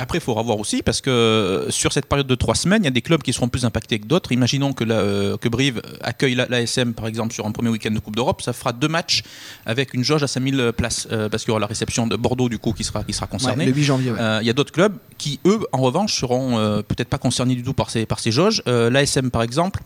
Après, 0.00 0.18
il 0.18 0.20
faut 0.20 0.34
revoir 0.34 0.58
aussi 0.58 0.82
parce 0.82 1.00
que 1.00 1.10
euh, 1.10 1.70
sur 1.70 1.92
cette 1.92 2.06
période 2.06 2.26
de 2.26 2.34
trois 2.34 2.54
semaines, 2.54 2.82
il 2.82 2.86
y 2.86 2.88
a 2.88 2.92
des 2.92 3.02
clubs 3.02 3.22
qui 3.22 3.32
seront 3.32 3.48
plus 3.48 3.64
impactés 3.64 3.98
que 3.98 4.06
d'autres. 4.06 4.32
Imaginons 4.32 4.72
que, 4.72 4.82
la- 4.84 4.94
euh, 4.96 5.36
que 5.36 5.48
Brive 5.48 5.82
accueille 6.00 6.34
la- 6.34 6.46
l'ASM 6.46 6.94
par 6.94 7.06
exemple 7.06 7.32
sur 7.34 7.46
un 7.46 7.52
premier 7.52 7.68
week-end 7.68 7.90
de 7.90 7.98
Coupe 7.98 8.16
d'Europe, 8.16 8.42
ça 8.42 8.52
fera 8.52 8.72
deux 8.72 8.88
matchs 8.88 9.22
avec 9.66 9.94
une 9.94 10.02
jauge 10.02 10.22
à 10.22 10.26
5000 10.26 10.72
places 10.76 11.06
euh, 11.12 11.28
parce 11.28 11.42
qu'il 11.44 11.50
y 11.50 11.52
aura 11.52 11.60
la 11.60 11.66
réception 11.66 12.06
de 12.06 12.16
Bordeaux 12.16 12.48
du 12.48 12.58
coup 12.58 12.72
qui 12.72 12.82
sera, 12.84 13.04
qui 13.04 13.12
sera 13.12 13.26
Ouais, 13.26 13.30
concernée. 13.30 13.66
le 13.66 13.72
8 13.72 13.84
janvier. 13.84 14.10
ouais. 14.12 14.18
Euh, 14.20 14.38
Il 14.42 14.46
y 14.46 14.50
a 14.50 14.54
d'autres 14.54 14.72
clubs 14.72 14.96
qui, 15.18 15.38
eux, 15.44 15.60
en 15.72 15.78
revanche, 15.82 16.18
seront 16.18 16.58
euh, 16.58 16.82
peut-être 16.82 17.08
pas 17.08 17.18
concernés 17.18 17.54
du 17.54 17.62
tout 17.62 17.74
par 17.74 17.90
ces, 17.90 18.06
par 18.06 18.18
ces 18.20 18.32
jauges. 18.32 18.62
L'ASM, 18.66 19.30
par 19.30 19.42
exemple. 19.42 19.80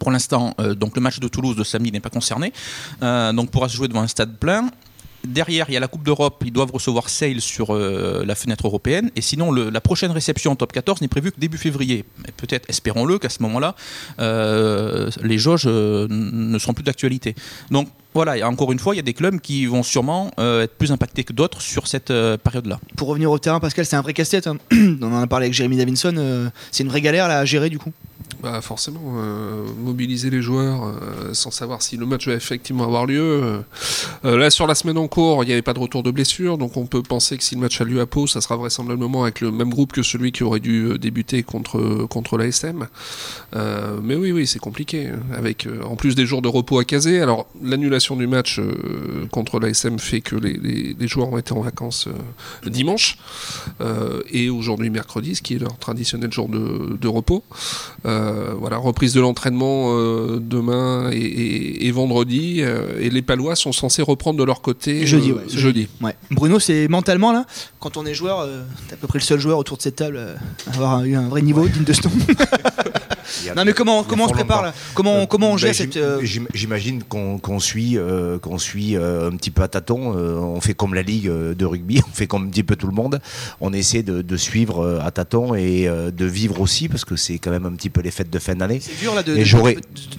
Pour 0.00 0.10
l'instant, 0.10 0.54
euh, 0.60 0.74
donc 0.74 0.96
le 0.96 1.00
match 1.02 1.20
de 1.20 1.28
Toulouse 1.28 1.54
de 1.56 1.62
samedi 1.62 1.92
n'est 1.92 2.00
pas 2.00 2.10
concerné, 2.10 2.52
Euh, 3.02 3.32
donc 3.32 3.50
pourra 3.52 3.68
se 3.68 3.76
jouer 3.76 3.86
devant 3.88 4.00
un 4.02 4.08
stade 4.08 4.36
plein. 4.38 4.68
Derrière, 5.26 5.66
il 5.68 5.74
y 5.74 5.76
a 5.76 5.80
la 5.80 5.88
Coupe 5.88 6.04
d'Europe, 6.04 6.42
ils 6.44 6.52
doivent 6.52 6.72
recevoir 6.72 7.08
Sale 7.08 7.40
sur 7.40 7.74
euh, 7.74 8.24
la 8.26 8.34
fenêtre 8.34 8.66
européenne. 8.66 9.10
Et 9.16 9.20
sinon, 9.20 9.52
la 9.52 9.80
prochaine 9.80 10.10
réception 10.10 10.52
en 10.52 10.56
top 10.56 10.72
14 10.72 11.00
n'est 11.00 11.08
prévue 11.08 11.32
que 11.32 11.40
début 11.40 11.58
février. 11.58 12.04
Peut-être, 12.36 12.68
espérons-le, 12.68 13.18
qu'à 13.18 13.28
ce 13.28 13.42
moment-là, 13.42 13.74
euh, 14.20 15.10
les 15.22 15.38
jauges 15.38 15.64
euh, 15.66 16.06
ne 16.10 16.58
seront 16.58 16.74
plus 16.74 16.84
d'actualité. 16.84 17.34
Donc 17.70 17.88
voilà, 18.14 18.48
encore 18.48 18.70
une 18.70 18.78
fois, 18.78 18.94
il 18.94 18.98
y 18.98 19.00
a 19.00 19.04
des 19.04 19.14
clubs 19.14 19.40
qui 19.40 19.66
vont 19.66 19.82
sûrement 19.82 20.30
être 20.38 20.74
plus 20.78 20.92
impactés 20.92 21.24
que 21.24 21.32
d'autres 21.32 21.60
sur 21.60 21.88
cette 21.88 22.12
période-là. 22.44 22.78
Pour 22.96 23.08
revenir 23.08 23.28
au 23.28 23.40
terrain, 23.40 23.58
Pascal, 23.58 23.84
c'est 23.86 23.96
un 23.96 24.02
vrai 24.02 24.14
casse-tête. 24.14 24.46
hein. 24.46 24.58
On 24.72 25.12
en 25.12 25.20
a 25.20 25.26
parlé 25.26 25.46
avec 25.46 25.54
Jérémy 25.54 25.78
Davinson. 25.78 26.50
c'est 26.70 26.84
une 26.84 26.90
vraie 26.90 27.00
galère 27.00 27.24
à 27.24 27.44
gérer 27.44 27.70
du 27.70 27.80
coup. 27.80 27.92
Bah 28.42 28.60
forcément, 28.60 29.00
euh, 29.18 29.64
mobiliser 29.78 30.30
les 30.30 30.42
joueurs 30.42 30.84
euh, 30.84 31.34
sans 31.34 31.50
savoir 31.50 31.82
si 31.82 31.96
le 31.96 32.06
match 32.06 32.26
va 32.26 32.34
effectivement 32.34 32.84
avoir 32.84 33.06
lieu. 33.06 33.62
euh. 34.24 34.36
Là, 34.36 34.50
sur 34.50 34.66
la 34.66 34.74
semaine 34.74 34.98
en 34.98 35.08
cours, 35.08 35.44
il 35.44 35.46
n'y 35.46 35.52
avait 35.52 35.62
pas 35.62 35.74
de 35.74 35.78
retour 35.78 36.02
de 36.02 36.10
blessure, 36.10 36.58
donc 36.58 36.76
on 36.76 36.86
peut 36.86 37.02
penser 37.02 37.36
que 37.36 37.44
si 37.44 37.54
le 37.54 37.60
match 37.60 37.80
a 37.80 37.84
lieu 37.84 38.00
à 38.00 38.06
Pau, 38.06 38.26
ça 38.26 38.40
sera 38.40 38.56
vraisemblablement 38.56 39.22
avec 39.22 39.40
le 39.40 39.50
même 39.50 39.70
groupe 39.70 39.92
que 39.92 40.02
celui 40.02 40.32
qui 40.32 40.42
aurait 40.42 40.60
dû 40.60 40.98
débuter 40.98 41.42
contre, 41.42 42.06
contre 42.06 42.36
l'ASM. 42.38 42.86
Euh, 43.54 43.98
mais 44.02 44.16
oui, 44.16 44.32
oui, 44.32 44.46
c'est 44.46 44.58
compliqué. 44.58 45.10
Avec 45.36 45.68
en 45.88 45.96
plus 45.96 46.14
des 46.14 46.26
jours 46.26 46.42
de 46.42 46.48
repos 46.48 46.78
à 46.78 46.84
caser. 46.84 47.20
Alors, 47.20 47.46
l'annulation 47.62 48.16
du 48.16 48.26
match 48.26 48.60
contre 49.30 49.60
l'ASM 49.60 49.98
fait 49.98 50.20
que 50.20 50.36
les, 50.36 51.08
joueurs 51.08 51.32
ont 51.32 51.38
été 51.38 51.52
en 51.52 51.60
vacances 51.60 52.08
dimanche 52.66 53.18
et 54.30 54.50
aujourd'hui 54.50 54.90
mercredi, 54.90 55.34
ce 55.34 55.42
qui 55.42 55.54
est 55.54 55.58
leur 55.58 55.78
traditionnel 55.78 56.32
jour 56.32 56.48
de, 56.48 57.08
repos. 57.08 57.44
Voilà, 58.58 58.76
reprise 58.78 59.12
de 59.12 59.20
l'entraînement 59.20 59.94
euh, 59.96 60.38
demain 60.40 61.10
et, 61.12 61.16
et- 61.16 61.86
et 61.86 61.90
vendredi. 61.90 62.58
euh, 62.60 62.98
et 63.00 63.10
les 63.10 63.22
Palois 63.22 63.56
sont 63.56 63.72
censés 63.72 64.02
reprendre 64.02 64.38
de 64.38 64.44
leur 64.44 64.60
côté 64.62 65.06
Jeudi, 65.06 65.30
euh, 65.30 65.34
ouais, 65.34 65.42
jeudi. 65.48 65.88
Ouais. 66.00 66.14
Bruno, 66.30 66.58
c'est 66.58 66.88
mentalement 66.88 67.32
là, 67.32 67.44
quand 67.80 67.96
on 67.96 68.06
est 68.06 68.14
joueur, 68.14 68.40
euh, 68.40 68.62
t'es 68.88 68.94
à 68.94 68.96
peu 68.96 69.06
près 69.06 69.18
le 69.18 69.24
seul 69.24 69.38
joueur 69.40 69.58
autour 69.58 69.76
de 69.76 69.82
cette 69.82 69.96
table 69.96 70.16
euh, 70.18 70.34
à 70.66 70.74
avoir 70.74 71.04
eu 71.04 71.14
un 71.16 71.28
vrai 71.28 71.42
niveau 71.42 71.66
digne 71.68 71.84
de 71.84 71.92
ce 71.92 72.00
non 73.56 73.64
mais 73.64 73.72
comment, 73.72 74.02
comment 74.04 74.24
on 74.24 74.28
se 74.28 74.32
prépare 74.34 74.62
là 74.62 74.74
Comment, 74.94 75.22
Euh, 75.22 75.26
comment 75.26 75.48
on 75.50 75.52
ben, 75.54 75.58
gère 75.58 75.74
cette. 75.74 75.96
euh, 75.96 76.20
j'im- 76.22 76.46
J'imagine 76.54 77.02
qu'on 77.02 77.58
suit, 77.60 77.96
euh, 77.96 78.38
qu'on 78.38 78.58
suit 78.58 78.96
euh, 78.96 79.28
un 79.30 79.36
petit 79.36 79.50
peu 79.50 79.62
à 79.62 79.68
tâtons. 79.68 80.14
on 80.14 80.60
fait 80.60 80.74
comme 80.74 80.94
la 80.94 81.02
ligue 81.02 81.28
de 81.30 81.64
rugby, 81.64 82.00
on 82.08 82.12
fait 82.14 82.26
comme 82.26 82.46
un 82.46 82.50
petit 82.50 82.62
peu 82.62 82.76
tout 82.76 82.86
le 82.86 82.92
monde. 82.94 83.20
On 83.60 83.72
essaie 83.72 84.02
de, 84.02 84.22
de 84.22 84.36
suivre 84.36 85.00
à 85.04 85.10
tâtons 85.10 85.54
et 85.54 85.86
de 85.88 86.24
vivre 86.24 86.60
aussi 86.60 86.88
parce 86.88 87.04
que 87.04 87.16
c'est 87.16 87.38
quand 87.38 87.50
même 87.50 87.66
un 87.66 87.72
petit 87.72 87.90
peu 87.90 88.00
les 88.00 88.10
fêtes 88.10 88.30
de 88.30 88.38
fin 88.38 88.54
d'année. 88.54 88.80
C'est 88.80 88.98
dur 88.98 89.14
là 89.14 89.22
de- 89.22 89.34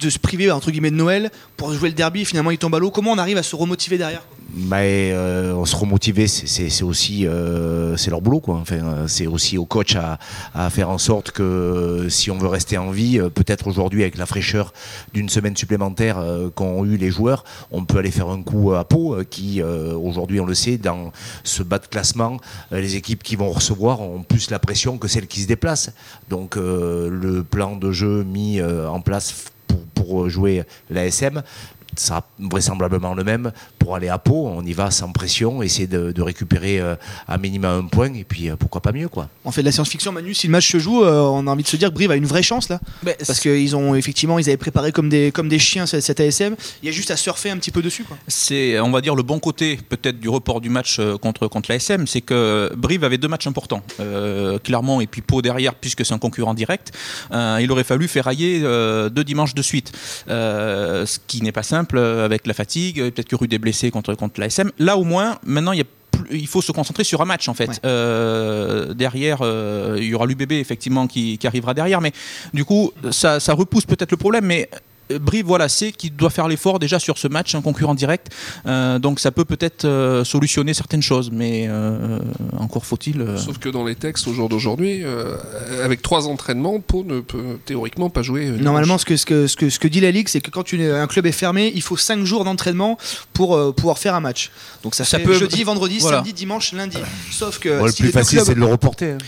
de 0.00 0.10
se 0.10 0.18
priver 0.18 0.50
entre 0.50 0.70
guillemets 0.70 0.90
de 0.90 0.96
Noël 0.96 1.30
pour 1.56 1.72
jouer 1.72 1.88
le 1.88 1.94
derby. 1.94 2.24
Finalement, 2.24 2.50
il 2.50 2.58
tombe 2.58 2.74
à 2.74 2.78
l'eau. 2.78 2.90
Comment 2.90 3.12
on 3.12 3.18
arrive 3.18 3.36
à 3.38 3.42
se 3.42 3.54
remotiver 3.56 3.98
derrière 3.98 4.22
Mais 4.54 5.10
euh, 5.12 5.54
on 5.54 5.64
se 5.64 5.74
remotiver, 5.74 6.28
c'est- 6.28 6.82
aussi 6.82 7.26
euh, 7.26 7.96
c'est 7.96 8.10
leur 8.10 8.20
boulot 8.20 8.40
quoi. 8.40 8.56
Enfin, 8.56 8.76
euh, 8.76 9.08
c'est 9.08 9.26
aussi 9.26 9.58
au 9.58 9.64
coach 9.64 9.96
à, 9.96 10.18
faire 10.70 10.88
en 10.88 10.98
sorte 10.98 11.32
que 11.32 11.42
euh, 11.42 12.08
si 12.08 12.30
on 12.30 12.38
veut 12.38 12.46
rester 12.46 12.78
en 12.78 12.90
vie, 12.90 13.18
peut-être 13.34 13.66
aujourd'hui 13.66 14.02
avec 14.02 14.16
la 14.16 14.24
fraîcheur 14.26 14.72
d'une 15.12 15.28
semaine 15.28 15.56
supplémentaire 15.56 16.18
qu'ont 16.54 16.84
eu 16.84 16.96
les 16.96 17.10
joueurs, 17.10 17.44
on 17.72 17.84
peut 17.84 17.98
aller 17.98 18.10
faire 18.10 18.28
un 18.28 18.42
coup 18.42 18.72
à 18.72 18.84
Pau 18.84 19.16
qui 19.28 19.62
aujourd'hui 19.62 20.40
on 20.40 20.46
le 20.46 20.54
sait 20.54 20.78
dans 20.78 21.12
ce 21.44 21.62
bas 21.62 21.78
de 21.78 21.86
classement, 21.86 22.38
les 22.70 22.96
équipes 22.96 23.22
qui 23.22 23.36
vont 23.36 23.50
recevoir 23.50 24.00
ont 24.00 24.22
plus 24.22 24.50
la 24.50 24.58
pression 24.58 24.98
que 24.98 25.08
celles 25.08 25.26
qui 25.26 25.40
se 25.42 25.48
déplacent. 25.48 25.90
Donc 26.30 26.56
le 26.56 27.42
plan 27.42 27.76
de 27.76 27.90
jeu 27.92 28.24
mis 28.24 28.62
en 28.62 29.00
place 29.00 29.46
pour 29.94 30.28
jouer 30.28 30.62
l'ASM 30.90 31.42
sera 32.00 32.26
vraisemblablement 32.38 33.14
le 33.14 33.24
même 33.24 33.52
pour 33.78 33.96
aller 33.96 34.08
à 34.08 34.18
Pau. 34.18 34.46
On 34.48 34.64
y 34.64 34.72
va 34.72 34.90
sans 34.90 35.12
pression, 35.12 35.62
essayer 35.62 35.86
de, 35.86 36.12
de 36.12 36.22
récupérer 36.22 36.80
euh, 36.80 36.96
à 37.28 37.38
minima 37.38 37.70
un 37.70 37.84
point 37.84 38.12
et 38.14 38.24
puis 38.24 38.50
euh, 38.50 38.56
pourquoi 38.56 38.80
pas 38.80 38.92
mieux 38.92 39.08
quoi. 39.08 39.28
On 39.44 39.50
fait 39.50 39.62
de 39.62 39.66
la 39.66 39.72
science-fiction, 39.72 40.12
Manu. 40.12 40.34
Si 40.34 40.46
le 40.46 40.52
match 40.52 40.70
se 40.70 40.78
joue, 40.78 41.04
euh, 41.04 41.20
on 41.20 41.46
a 41.46 41.50
envie 41.50 41.62
de 41.62 41.68
se 41.68 41.76
dire 41.76 41.90
que 41.90 41.94
Brive 41.94 42.10
a 42.10 42.16
une 42.16 42.26
vraie 42.26 42.42
chance 42.42 42.68
là. 42.68 42.80
Parce 43.04 43.40
qu'ils 43.40 43.76
ont 43.76 43.94
effectivement, 43.94 44.38
ils 44.38 44.48
avaient 44.48 44.56
préparé 44.56 44.92
comme 44.92 45.08
des, 45.08 45.32
comme 45.32 45.48
des 45.48 45.58
chiens 45.58 45.86
cette, 45.86 46.02
cette 46.02 46.20
ASM. 46.20 46.56
Il 46.82 46.86
y 46.86 46.88
a 46.88 46.92
juste 46.92 47.10
à 47.10 47.16
surfer 47.16 47.50
un 47.50 47.56
petit 47.56 47.70
peu 47.70 47.82
dessus. 47.82 48.04
Quoi. 48.04 48.16
C'est, 48.28 48.78
on 48.80 48.90
va 48.90 49.00
dire, 49.00 49.14
le 49.14 49.22
bon 49.22 49.38
côté 49.38 49.78
peut-être 49.88 50.20
du 50.20 50.28
report 50.28 50.60
du 50.60 50.68
match 50.68 50.98
euh, 50.98 51.16
contre, 51.16 51.46
contre 51.48 51.70
l'ASM, 51.70 52.06
c'est 52.06 52.20
que 52.20 52.72
Brive 52.76 53.04
avait 53.04 53.18
deux 53.18 53.28
matchs 53.28 53.46
importants. 53.46 53.82
Euh, 54.00 54.58
Clermont 54.58 55.00
et 55.00 55.06
puis 55.06 55.22
Pau 55.22 55.42
derrière, 55.42 55.74
puisque 55.74 56.04
c'est 56.04 56.14
un 56.14 56.18
concurrent 56.18 56.54
direct. 56.54 56.92
Euh, 57.32 57.58
il 57.60 57.70
aurait 57.72 57.84
fallu 57.84 58.08
ferrailler 58.08 58.60
euh, 58.62 59.08
deux 59.08 59.24
dimanches 59.24 59.54
de 59.54 59.62
suite. 59.62 59.92
Euh, 60.28 61.06
ce 61.06 61.18
qui 61.26 61.42
n'est 61.42 61.52
pas 61.52 61.62
simple 61.62 61.85
euh, 61.94 62.24
avec 62.24 62.46
la 62.46 62.54
fatigue, 62.54 63.00
euh, 63.00 63.10
peut-être 63.10 63.28
que 63.28 63.36
Rude 63.36 63.52
est 63.52 63.58
blessé 63.58 63.90
contre, 63.90 64.14
contre 64.14 64.40
l'ASM. 64.40 64.70
Là, 64.78 64.96
au 64.96 65.04
moins, 65.04 65.38
maintenant, 65.44 65.72
il 65.72 65.78
y 65.78 65.82
a 65.82 65.84
plus- 66.10 66.38
il 66.38 66.46
faut 66.46 66.62
se 66.62 66.72
concentrer 66.72 67.04
sur 67.04 67.20
un 67.20 67.24
match 67.26 67.46
en 67.48 67.54
fait. 67.54 67.68
Ouais. 67.68 67.74
Euh, 67.84 68.94
derrière, 68.94 69.38
euh, 69.42 69.96
il 69.98 70.04
y 70.06 70.14
aura 70.14 70.26
l'UBB 70.26 70.52
effectivement 70.52 71.06
qui, 71.06 71.36
qui 71.38 71.46
arrivera 71.46 71.74
derrière, 71.74 72.00
mais 72.00 72.12
du 72.54 72.64
coup, 72.64 72.92
ça, 73.10 73.38
ça 73.40 73.52
repousse 73.52 73.84
peut-être 73.84 74.10
le 74.10 74.16
problème, 74.16 74.46
mais 74.46 74.68
Brive, 75.10 75.46
voilà, 75.46 75.68
c'est 75.68 75.92
qu'il 75.92 76.14
doit 76.16 76.30
faire 76.30 76.48
l'effort 76.48 76.78
déjà 76.78 76.98
sur 76.98 77.18
ce 77.18 77.28
match, 77.28 77.54
un 77.54 77.62
concurrent 77.62 77.94
direct. 77.94 78.28
Euh, 78.66 78.98
donc 78.98 79.20
ça 79.20 79.30
peut 79.30 79.44
peut-être 79.44 79.84
euh, 79.84 80.24
solutionner 80.24 80.74
certaines 80.74 81.02
choses, 81.02 81.30
mais 81.32 81.66
euh, 81.68 82.18
encore 82.58 82.84
faut-il. 82.84 83.20
euh, 83.20 83.36
Sauf 83.36 83.58
que 83.58 83.68
dans 83.68 83.84
les 83.84 83.94
textes 83.94 84.26
au 84.26 84.32
jour 84.32 84.48
d'aujourd'hui, 84.48 85.02
euh, 85.04 85.36
avec 85.84 86.02
trois 86.02 86.26
entraînements, 86.26 86.80
Pau 86.80 87.04
ne 87.04 87.20
peut 87.20 87.58
théoriquement 87.64 88.10
pas 88.10 88.22
jouer. 88.22 88.46
euh, 88.46 88.56
Normalement, 88.56 88.98
ce 88.98 89.04
que, 89.04 89.16
ce, 89.16 89.26
que, 89.26 89.46
ce, 89.46 89.56
que, 89.56 89.70
ce 89.70 89.78
que 89.78 89.88
dit 89.88 90.00
la 90.00 90.10
Ligue, 90.10 90.28
c'est 90.28 90.40
que 90.40 90.50
quand 90.50 90.72
une- 90.72 90.90
un 90.90 91.06
club 91.06 91.26
est 91.26 91.32
fermé, 91.32 91.70
il 91.74 91.82
faut 91.82 91.96
5 91.96 92.24
jours 92.24 92.44
d'entraînement 92.44 92.98
pour 93.32 93.54
euh, 93.56 93.72
pouvoir 93.72 93.98
faire 93.98 94.14
un 94.14 94.20
match. 94.20 94.50
Donc 94.82 94.94
ça, 94.94 95.04
Ça 95.04 95.18
fait 95.18 95.24
peut- 95.24 95.34
jeudi, 95.38 95.62
vendredi, 95.64 95.98
voilà. 96.00 96.18
samedi, 96.18 96.32
dimanche, 96.32 96.72
lundi. 96.72 96.98
Sauf 97.30 97.58
que 97.58 97.78
Bon, 97.78 97.84
le 97.86 97.90
si, 97.92 97.98
plus 97.98 98.06
les 98.06 98.12
deux 98.12 98.18
facile 98.18 98.40
c'est 98.44 98.54
de 98.54 98.60
le 98.60 98.66
reporter. 98.66 99.12
hein. 99.12 99.18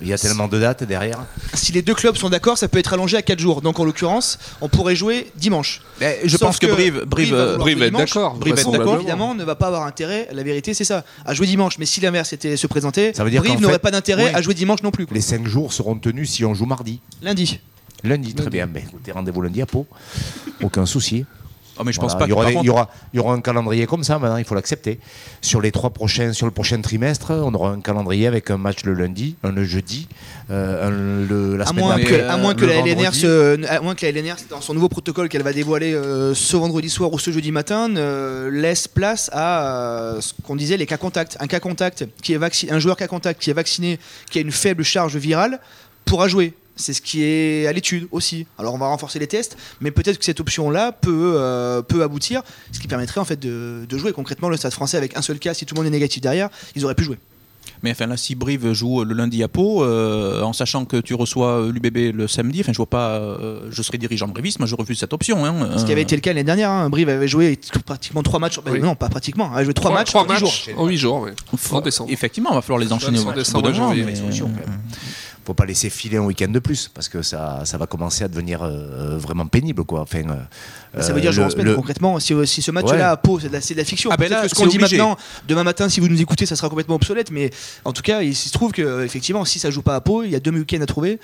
Il 0.00 0.08
y 0.08 0.12
a 0.12 0.18
tellement 0.18 0.48
de 0.48 0.58
dates 0.58 0.84
derrière. 0.84 1.18
si 1.54 1.72
les 1.72 1.82
deux 1.82 1.94
clubs 1.94 2.16
sont 2.16 2.30
d'accord, 2.30 2.56
ça 2.58 2.68
peut 2.68 2.78
être 2.78 2.92
allongé 2.92 3.16
à 3.16 3.22
4 3.22 3.38
jours. 3.38 3.60
Donc 3.62 3.78
en 3.80 3.84
l'occurrence, 3.84 4.38
on 4.60 4.68
pourrait 4.68 4.96
jouer 4.96 5.30
dimanche. 5.36 5.82
mais 6.00 6.20
je 6.24 6.30
Sauf 6.30 6.40
pense 6.40 6.58
que, 6.58 6.66
Brive, 6.66 7.04
Brive, 7.06 7.34
va 7.34 7.40
euh, 7.40 7.56
Brive 7.58 7.78
d'accord, 7.78 7.92
Brive 7.92 8.06
d'accord, 8.06 8.36
vraisemblablement. 8.40 8.96
évidemment, 8.96 9.34
ne 9.34 9.44
va 9.44 9.54
pas 9.54 9.66
avoir 9.68 9.82
intérêt. 9.84 10.28
La 10.32 10.42
vérité, 10.42 10.74
c'est 10.74 10.84
ça, 10.84 11.04
à 11.26 11.34
jouer 11.34 11.46
dimanche. 11.46 11.78
Mais 11.78 11.86
si 11.86 12.00
l'inverse 12.00 12.32
était 12.32 12.56
se 12.56 12.66
présenter, 12.66 13.12
Ça 13.14 13.24
veut 13.24 13.30
dire 13.30 13.42
Brive 13.42 13.60
n'aurait 13.60 13.78
pas 13.78 13.90
d'intérêt 13.90 14.26
oui. 14.26 14.30
à 14.34 14.42
jouer 14.42 14.54
dimanche 14.54 14.82
non 14.82 14.90
plus. 14.90 15.06
quoi. 15.06 15.14
Les 15.14 15.20
5 15.20 15.46
jours 15.46 15.72
seront 15.72 15.96
tenus 15.96 16.30
si 16.30 16.44
on 16.44 16.54
joue 16.54 16.66
mardi. 16.66 17.00
Lundi. 17.22 17.60
Lundi, 18.04 18.34
très 18.34 18.50
bien. 18.50 18.66
Ben, 18.66 18.82
écoutez, 18.86 19.12
rendez-vous 19.12 19.42
lundi 19.42 19.62
à 19.62 19.66
Pau. 19.66 19.86
Aucun 20.62 20.86
souci. 20.86 21.24
Oh, 21.78 21.82
mais 21.84 21.92
je 21.92 21.98
Voilà, 22.00 22.12
pense 22.14 22.18
pas 22.18 22.26
il, 22.26 22.30
y 22.30 22.32
aura 22.32 22.42
par 22.42 22.48
des- 22.50 22.54
contre- 22.54 22.64
il, 22.64 22.68
y 22.68 22.70
aura, 22.70 22.90
il 23.12 23.16
y 23.16 23.20
aura 23.20 23.34
un 23.34 23.40
calendrier 23.40 23.86
comme 23.86 24.04
ça 24.04 24.18
maintenant, 24.18 24.36
il 24.36 24.44
faut 24.44 24.54
l'accepter. 24.54 24.98
Sur 25.40 25.60
les 25.60 25.72
trois 25.72 25.90
prochains, 25.90 26.32
sur 26.32 26.46
le 26.46 26.52
prochain 26.52 26.80
trimestre, 26.80 27.30
on 27.32 27.52
aura 27.54 27.70
un 27.70 27.80
calendrier 27.80 28.26
avec 28.26 28.50
un 28.50 28.56
match 28.58 28.84
le 28.84 28.94
lundi, 28.94 29.36
un 29.42 29.52
le 29.52 29.64
jeudi, 29.64 30.08
euh, 30.50 30.88
un 30.88 30.90
le, 31.28 31.56
la 31.56 31.64
À 31.64 31.66
semaine 31.68 31.84
moins, 31.84 31.96
d'après, 31.96 32.18
que, 32.18 32.28
à 32.28 32.36
moins 32.36 32.54
que 32.54 32.60
le 32.62 32.66
la 32.68 32.74
LNR, 32.80 32.94
vendredi. 32.96 33.18
se, 33.20 33.66
à 33.68 33.80
moins 33.80 33.94
que 33.94 34.06
la 34.06 34.12
LNR, 34.12 34.34
dans 34.50 34.60
son 34.60 34.74
nouveau 34.74 34.88
protocole 34.88 35.28
qu'elle 35.28 35.42
va 35.42 35.52
dévoiler 35.52 35.92
euh, 35.94 36.34
ce 36.34 36.56
vendredi 36.56 36.90
soir 36.90 37.12
ou 37.12 37.18
ce 37.18 37.30
jeudi 37.30 37.52
matin, 37.52 37.88
laisse 38.50 38.88
place 38.88 39.30
à 39.32 39.72
euh, 40.16 40.20
ce 40.20 40.32
qu'on 40.44 40.56
disait 40.56 40.76
les 40.76 40.86
cas 40.86 40.96
contacts. 40.96 41.36
Un 41.40 41.46
cas 41.46 41.60
contact 41.60 42.06
qui 42.22 42.32
est 42.32 42.38
vacciné, 42.38 42.72
un 42.72 42.78
joueur 42.78 42.96
cas 42.96 43.06
contact 43.08 43.40
qui 43.40 43.50
est 43.50 43.54
vacciné, 43.54 43.98
qui 44.30 44.38
a 44.38 44.42
une 44.42 44.52
faible 44.52 44.82
charge 44.84 45.16
virale, 45.16 45.60
pourra 46.04 46.28
jouer. 46.28 46.54
C'est 46.76 46.94
ce 46.94 47.02
qui 47.02 47.22
est 47.22 47.66
à 47.66 47.72
l'étude 47.72 48.08
aussi. 48.12 48.46
Alors 48.58 48.74
on 48.74 48.78
va 48.78 48.86
renforcer 48.86 49.18
les 49.18 49.26
tests, 49.26 49.56
mais 49.80 49.90
peut-être 49.90 50.18
que 50.18 50.24
cette 50.24 50.40
option-là 50.40 50.92
peut, 50.92 51.34
euh, 51.36 51.82
peut 51.82 52.02
aboutir, 52.02 52.42
ce 52.72 52.80
qui 52.80 52.88
permettrait 52.88 53.20
en 53.20 53.24
fait 53.26 53.38
de, 53.38 53.84
de 53.88 53.98
jouer 53.98 54.12
concrètement 54.12 54.48
le 54.48 54.56
Stade 54.56 54.72
Français 54.72 54.96
avec 54.96 55.16
un 55.16 55.22
seul 55.22 55.38
cas. 55.38 55.52
Si 55.54 55.66
tout 55.66 55.74
le 55.74 55.80
monde 55.80 55.86
est 55.88 55.90
négatif 55.94 56.22
derrière, 56.22 56.48
ils 56.74 56.84
auraient 56.84 56.94
pu 56.94 57.04
jouer. 57.04 57.18
Mais 57.84 57.90
enfin 57.92 58.06
là, 58.06 58.16
si 58.16 58.34
Brive 58.34 58.72
joue 58.72 59.04
le 59.04 59.12
lundi 59.14 59.42
à 59.42 59.48
Pau, 59.48 59.84
euh, 59.84 60.40
en 60.42 60.52
sachant 60.52 60.84
que 60.84 60.96
tu 60.96 61.14
reçois 61.14 61.68
l'UBB 61.70 62.12
le 62.14 62.26
samedi, 62.26 62.60
enfin 62.60 62.72
je 62.72 62.76
vois 62.76 62.86
pas, 62.86 63.10
euh, 63.18 63.68
je 63.70 63.82
serai 63.82 63.98
dirigeant 63.98 64.26
briviste, 64.28 64.58
moi 64.58 64.66
je 64.66 64.74
refuse 64.74 64.98
cette 64.98 65.12
option. 65.12 65.44
Hein, 65.44 65.78
Ce 65.78 65.84
qui 65.84 65.92
avait 65.92 66.02
été 66.02 66.14
le 66.16 66.20
cas 66.22 66.30
l'année 66.30 66.42
dernière. 66.44 66.70
hein. 66.70 66.88
Brive 66.90 67.08
avait 67.08 67.28
joué 67.28 67.58
pratiquement 67.84 68.22
trois 68.22 68.40
matchs. 68.40 68.58
Oui. 68.68 68.80
Non, 68.80 68.94
pas 68.94 69.08
pratiquement. 69.08 69.48
Elle 69.50 69.56
avait 69.56 69.64
joué 69.66 69.74
trois, 69.74 69.92
matchs 69.92 70.08
trois 70.08 70.22
en 70.28 70.36
jours. 70.36 70.52
en 70.76 70.86
8 70.86 70.96
jours. 70.96 71.20
oui. 71.20 71.30
Faut- 71.56 71.76
En 71.76 71.80
décembre. 71.80 72.10
Effectivement, 72.12 72.50
il 72.52 72.54
va 72.56 72.62
falloir 72.62 72.78
les 72.80 72.92
enchaîner 72.92 73.18
au 73.20 73.32
décembre 73.32 73.62
bout 73.64 73.72
moment, 73.72 73.88
janvier, 73.88 74.04
même. 75.42 75.46
faut 75.46 75.54
pas 75.54 75.64
laisser 75.66 75.90
filer 75.90 76.16
un 76.18 76.22
week-end 76.22 76.48
de 76.48 76.58
plus 76.58 76.88
parce 76.94 77.08
que 77.08 77.22
ça, 77.22 77.62
ça 77.64 77.78
va 77.78 77.86
commencer 77.86 78.24
à 78.24 78.28
devenir 78.28 78.62
euh, 78.62 79.18
vraiment 79.18 79.46
pénible 79.46 79.84
quoi. 79.84 80.00
Enfin, 80.00 80.22
euh, 80.96 81.00
Ça 81.02 81.12
veut 81.12 81.20
dire 81.20 81.32
euh, 81.38 81.42
en 81.42 81.44
le- 81.46 81.50
semaine 81.50 81.66
le- 81.66 81.74
concrètement. 81.74 82.18
Si, 82.20 82.34
si 82.46 82.62
ce 82.62 82.70
match-là 82.70 82.92
Ouais. 82.94 83.02
à 83.02 83.16
Pau, 83.16 83.40
c'est 83.40 83.48
de, 83.48 83.52
la- 83.54 83.60
c'est 83.60 83.74
de 83.74 83.78
la 83.80 83.84
fiction. 83.84 84.10
Ah 84.12 84.16
ben 84.16 84.30
là, 84.30 84.42
que 84.42 84.48
ce 84.48 84.54
qu'on 84.54 84.66
dit 84.66 84.78
maintenant, 84.78 85.16
demain 85.48 85.64
matin, 85.64 85.88
si 85.88 86.00
vous 86.00 86.08
nous 86.08 86.20
écoutez, 86.20 86.46
ça 86.46 86.56
sera 86.56 86.68
complètement 86.68 86.94
obsolète. 86.94 87.30
Mais 87.30 87.50
en 87.84 87.92
tout 87.92 88.02
cas, 88.02 88.22
il 88.22 88.34
se 88.34 88.50
trouve 88.50 88.72
que 88.72 89.04
effectivement, 89.04 89.44
si 89.44 89.58
ça 89.58 89.70
joue 89.70 89.82
pas 89.82 89.96
à 89.96 90.00
Pau, 90.00 90.22
il 90.22 90.30
y 90.30 90.36
a 90.36 90.40
deux 90.40 90.50
week-ends 90.52 90.80
à 90.82 90.86
trouver. 90.86 91.18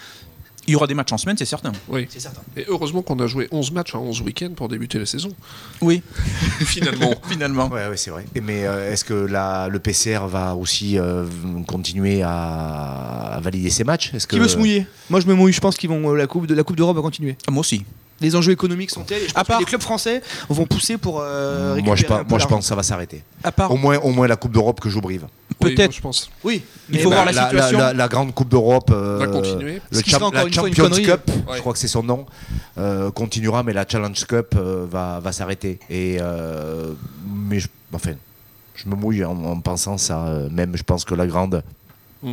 Il 0.69 0.73
y 0.73 0.77
aura 0.77 0.87
des 0.87 0.95
matchs 0.95 1.13
en 1.13 1.19
semaine, 1.19 1.37
c'est 1.39 1.45
certain. 1.47 1.73
Oui. 1.89 2.07
C'est 2.11 2.21
certain. 2.21 2.43
Et 2.57 2.65
heureusement 2.69 3.03
qu'on 3.03 3.19
a 3.21 3.27
joué 3.27 3.49
11 3.51 3.73
matchs 3.73 3.95
en 3.95 4.01
11 4.03 4.21
week-ends 4.23 4.53
pour 4.55 4.69
débuter 4.69 4.99
la 4.99 5.07
saison. 5.07 5.31
Oui, 5.81 6.03
Finalement. 6.61 7.15
finalement. 7.29 7.69
Ouais, 7.69 7.89
ouais, 7.89 7.97
c'est 7.97 8.11
vrai. 8.11 8.25
Et 8.35 8.41
Mais 8.41 8.67
euh, 8.67 8.93
est-ce 8.93 9.05
que 9.05 9.15
la, 9.15 9.69
le 9.69 9.79
PCR 9.79 10.21
va 10.29 10.55
aussi 10.55 10.99
euh, 10.99 11.25
continuer 11.67 12.23
à, 12.23 13.33
à 13.35 13.41
valider 13.41 13.71
ses 13.71 13.85
matchs? 13.85 14.13
Est-ce 14.15 14.27
que 14.27 14.37
Qui 14.37 14.41
veut 14.41 14.49
se 14.49 14.59
mouiller? 14.59 14.87
Moi, 15.11 15.21
je 15.21 15.27
me 15.27 15.35
mouille. 15.35 15.53
Je 15.53 15.61
pense 15.61 15.77
qu'ils 15.77 15.89
vont 15.89 16.11
euh, 16.13 16.17
la 16.17 16.27
coupe 16.27 16.47
de 16.47 16.55
la 16.55 16.63
coupe 16.63 16.77
d'Europe 16.77 16.97
va 16.97 17.03
continuer. 17.03 17.37
Ah, 17.47 17.51
Moi 17.51 17.61
aussi. 17.61 17.85
Les 18.21 18.35
enjeux 18.35 18.51
économiques 18.53 18.91
sont 18.91 19.05
tels 19.05 19.23
et 19.23 19.29
je 19.29 19.33
pense 19.33 19.41
À 19.41 19.45
part- 19.45 19.59
que 19.59 19.63
les 19.63 19.67
clubs 19.69 19.81
français 19.81 20.23
vont 20.49 20.67
pousser 20.67 20.99
pour 20.99 21.21
euh, 21.21 21.75
récupérer 21.75 21.83
moi, 21.87 21.97
je, 21.97 22.05
un 22.05 22.09
pense- 22.09 22.19
peu 22.19 22.25
moi 22.31 22.39
je 22.39 22.43
l'argent. 22.45 22.49
pense 22.57 22.65
que 22.65 22.69
ça 22.69 22.75
va 22.75 22.83
s'arrêter. 22.83 23.23
À 23.45 23.53
part, 23.53 23.71
Au 23.71 23.77
moins, 23.77 23.99
au 23.99 24.11
moins 24.11 24.27
la 24.27 24.35
Coupe 24.37 24.53
d'Europe 24.53 24.81
que. 24.81 24.89
Oui, 24.89 25.21
Peut-être. 25.61 25.79
moi, 25.89 25.95
je 25.97 26.01
pense. 26.01 26.31
Oui, 26.45 26.63
Il 26.91 26.99
faut 27.01 27.11
bah, 27.11 27.17
voir 27.17 27.27
la 27.27 27.33
la, 27.33 27.43
situation. 27.45 27.79
la- 27.79 27.93
la 27.93 28.09
grande 28.09 28.35
Coupe 28.35 28.49
d'Europe. 28.49 28.91
euh, 28.93 29.19
Va 29.19 29.27
continuer. 29.29 29.81
Le 29.91 30.03
champ- 30.03 30.31
la 30.31 30.45
une 30.45 30.53
fois 30.55 30.69
une 30.69 30.75
Champions. 30.75 31.05
Cup, 31.05 31.31
Ouais. 31.49 31.57
je 31.57 31.61
crois 31.61 31.73
que 31.73 31.79
c'est 31.79 31.89
son 31.89 32.03
nom, 32.03 32.27
euh, 32.77 33.11
continuera, 33.13 33.63
mais 33.63 33.73
la 33.73 33.85
Challenge 33.89 34.25
Cup 34.27 34.55
euh, 34.57 34.87
va, 34.91 35.21
va 35.21 35.33
s'arrêter. 35.33 35.79
Et 35.91 36.19
euh, 36.21 36.93
mais 37.27 37.61
je, 37.61 37.69
enfin, 37.93 38.13
je 38.75 38.89
me 38.89 38.95
mouille 38.97 39.25
en, 39.25 39.37
en 39.45 39.61
pensant 39.61 39.97
ça. 39.99 40.27
euh, 40.27 40.49
même, 40.51 40.77
je 40.77 40.83
pense 40.83 41.05
que 41.05 41.15
la 41.15 41.27
grande. 41.27 41.63
Mm. 42.23 42.33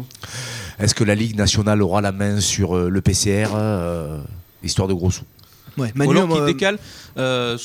Est-ce 0.79 0.95
que 0.95 1.03
la 1.03 1.13
Ligue 1.15 1.35
nationale 1.35 1.81
aura 1.83 2.01
la 2.01 2.11
main 2.11 2.39
sur 2.41 2.75
euh, 2.75 2.89
le 2.89 3.01
PCR 3.01 3.49
euh, 3.53 4.19
Histoire 4.63 4.87
de 4.87 4.93
gros 4.95 5.11
sous? 5.11 5.23
Ouais, 5.77 5.91
Ou 5.95 5.97
Manu, 5.97 6.17
alors 6.17 6.29
qu'il 6.29 6.41
euh, 6.41 6.45
décale 6.45 6.79
euh, 7.17 7.57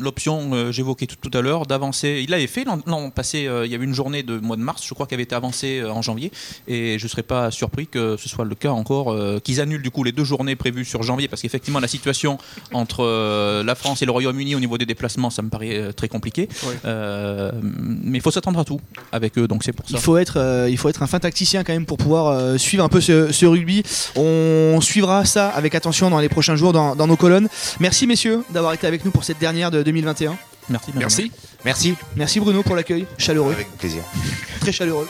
l'option 0.00 0.50
euh, 0.52 0.72
j'évoquais 0.72 1.06
tout, 1.06 1.16
tout 1.20 1.36
à 1.36 1.42
l'heure 1.42 1.66
d'avancer. 1.66 2.20
Il 2.22 2.30
l'avait 2.30 2.46
fait 2.46 2.64
l'an 2.64 3.10
passé. 3.10 3.48
il 3.64 3.70
y 3.70 3.74
avait 3.74 3.84
une 3.84 3.94
journée 3.94 4.22
de 4.22 4.38
mois 4.38 4.56
de 4.56 4.62
mars, 4.62 4.84
je 4.86 4.94
crois, 4.94 5.06
qui 5.06 5.14
avait 5.14 5.24
été 5.24 5.34
avancée 5.34 5.82
en 5.84 6.02
janvier. 6.02 6.30
Et 6.68 6.98
je 6.98 7.04
ne 7.04 7.08
serais 7.08 7.22
pas 7.22 7.50
surpris 7.50 7.86
que 7.86 8.16
ce 8.16 8.28
soit 8.28 8.44
le 8.44 8.54
cas 8.54 8.70
encore, 8.70 9.16
qu'ils 9.42 9.60
annulent 9.60 9.82
du 9.82 9.90
coup 9.90 10.04
les 10.04 10.12
deux 10.12 10.24
journées 10.24 10.56
prévues 10.56 10.84
sur 10.84 11.02
janvier, 11.02 11.28
parce 11.28 11.42
qu'effectivement 11.42 11.80
la 11.80 11.88
situation 11.88 12.38
entre 12.72 13.62
la 13.64 13.74
France 13.74 14.02
et 14.02 14.06
le 14.06 14.12
Royaume-Uni 14.12 14.54
au 14.54 14.60
niveau 14.60 14.78
des 14.78 14.86
déplacements, 14.86 15.30
ça 15.30 15.42
me 15.42 15.48
paraît 15.48 15.92
très 15.92 16.08
compliqué. 16.08 16.48
Ouais. 16.64 17.50
Mais 17.72 18.18
il 18.18 18.22
faut 18.22 18.30
s'attendre 18.30 18.60
à 18.60 18.64
tout 18.64 18.80
avec 19.12 19.38
eux, 19.38 19.48
donc 19.48 19.64
c'est 19.64 19.72
pour 19.72 19.88
ça. 19.88 19.96
Il 19.96 20.00
faut, 20.00 20.16
être, 20.16 20.66
il 20.68 20.76
faut 20.76 20.88
être 20.88 21.02
un 21.02 21.06
fin 21.06 21.18
tacticien 21.18 21.64
quand 21.64 21.72
même 21.72 21.86
pour 21.86 21.98
pouvoir 21.98 22.58
suivre 22.58 22.84
un 22.84 22.88
peu 22.88 23.00
ce, 23.00 23.32
ce 23.32 23.46
rugby. 23.46 23.82
On 24.16 24.80
suivra 24.80 25.24
ça 25.24 25.48
avec 25.48 25.74
attention 25.74 26.10
dans 26.10 26.20
les 26.20 26.28
prochains 26.28 26.56
jours 26.56 26.72
dans, 26.72 26.96
dans 26.96 27.06
nos 27.06 27.16
colonnes. 27.16 27.43
Merci 27.80 28.06
messieurs 28.06 28.42
d'avoir 28.50 28.72
été 28.72 28.86
avec 28.86 29.04
nous 29.04 29.10
pour 29.10 29.24
cette 29.24 29.38
dernière 29.38 29.70
de 29.70 29.82
2021. 29.82 30.36
Merci. 30.68 30.86
Benjamin. 30.92 31.00
Merci. 31.00 31.32
Merci. 31.64 31.94
Merci 32.16 32.40
Bruno 32.40 32.62
pour 32.62 32.74
l'accueil, 32.76 33.06
chaleureux, 33.18 33.52
Avec 33.52 33.70
plaisir. 33.78 34.02
très 34.60 34.72
chaleureux. 34.72 35.06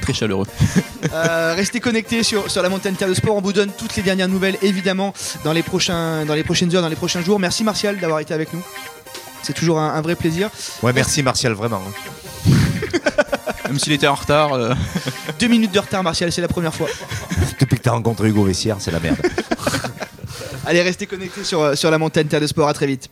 Très 0.00 0.12
chaleureux. 0.14 0.46
Euh, 1.12 1.54
restez 1.56 1.78
connectés 1.80 2.22
sur, 2.22 2.50
sur 2.50 2.62
la 2.62 2.68
montagne 2.68 2.94
Terre 2.94 3.08
de 3.08 3.14
Sport. 3.14 3.36
On 3.36 3.40
vous 3.40 3.52
donne 3.52 3.70
toutes 3.76 3.96
les 3.96 4.02
dernières 4.02 4.28
nouvelles, 4.28 4.56
évidemment, 4.62 5.12
dans 5.44 5.52
les, 5.52 5.62
prochains, 5.62 6.24
dans 6.24 6.34
les 6.34 6.44
prochaines 6.44 6.74
heures, 6.74 6.82
dans 6.82 6.88
les 6.88 6.96
prochains 6.96 7.22
jours. 7.22 7.38
Merci 7.38 7.64
Martial 7.64 7.98
d'avoir 7.98 8.20
été 8.20 8.32
avec 8.32 8.52
nous. 8.54 8.62
C'est 9.42 9.52
toujours 9.52 9.78
un, 9.78 9.92
un 9.94 10.00
vrai 10.00 10.14
plaisir. 10.16 10.48
Ouais, 10.82 10.92
merci 10.92 11.22
Martial, 11.22 11.52
vraiment. 11.52 11.82
Même 13.68 13.78
s'il 13.78 13.92
était 13.92 14.06
en 14.06 14.14
retard. 14.14 14.52
euh, 14.54 14.74
Deux 15.38 15.46
minutes 15.48 15.72
de 15.72 15.78
retard, 15.78 16.02
Martial, 16.02 16.32
c'est 16.32 16.40
la 16.40 16.48
première 16.48 16.74
fois. 16.74 16.88
Depuis 17.60 17.76
que 17.76 17.82
tu 17.82 17.88
as 17.88 17.92
rencontré 17.92 18.28
Hugo 18.28 18.44
Vessière, 18.44 18.76
c'est 18.80 18.90
la 18.90 19.00
merde. 19.00 19.18
Allez, 20.66 20.82
restez 20.82 21.06
connectés 21.06 21.44
sur, 21.44 21.76
sur 21.76 21.90
la 21.90 21.98
montagne 21.98 22.26
Terre 22.26 22.40
de 22.40 22.46
Sport. 22.46 22.68
À 22.68 22.74
très 22.74 22.86
vite. 22.86 23.08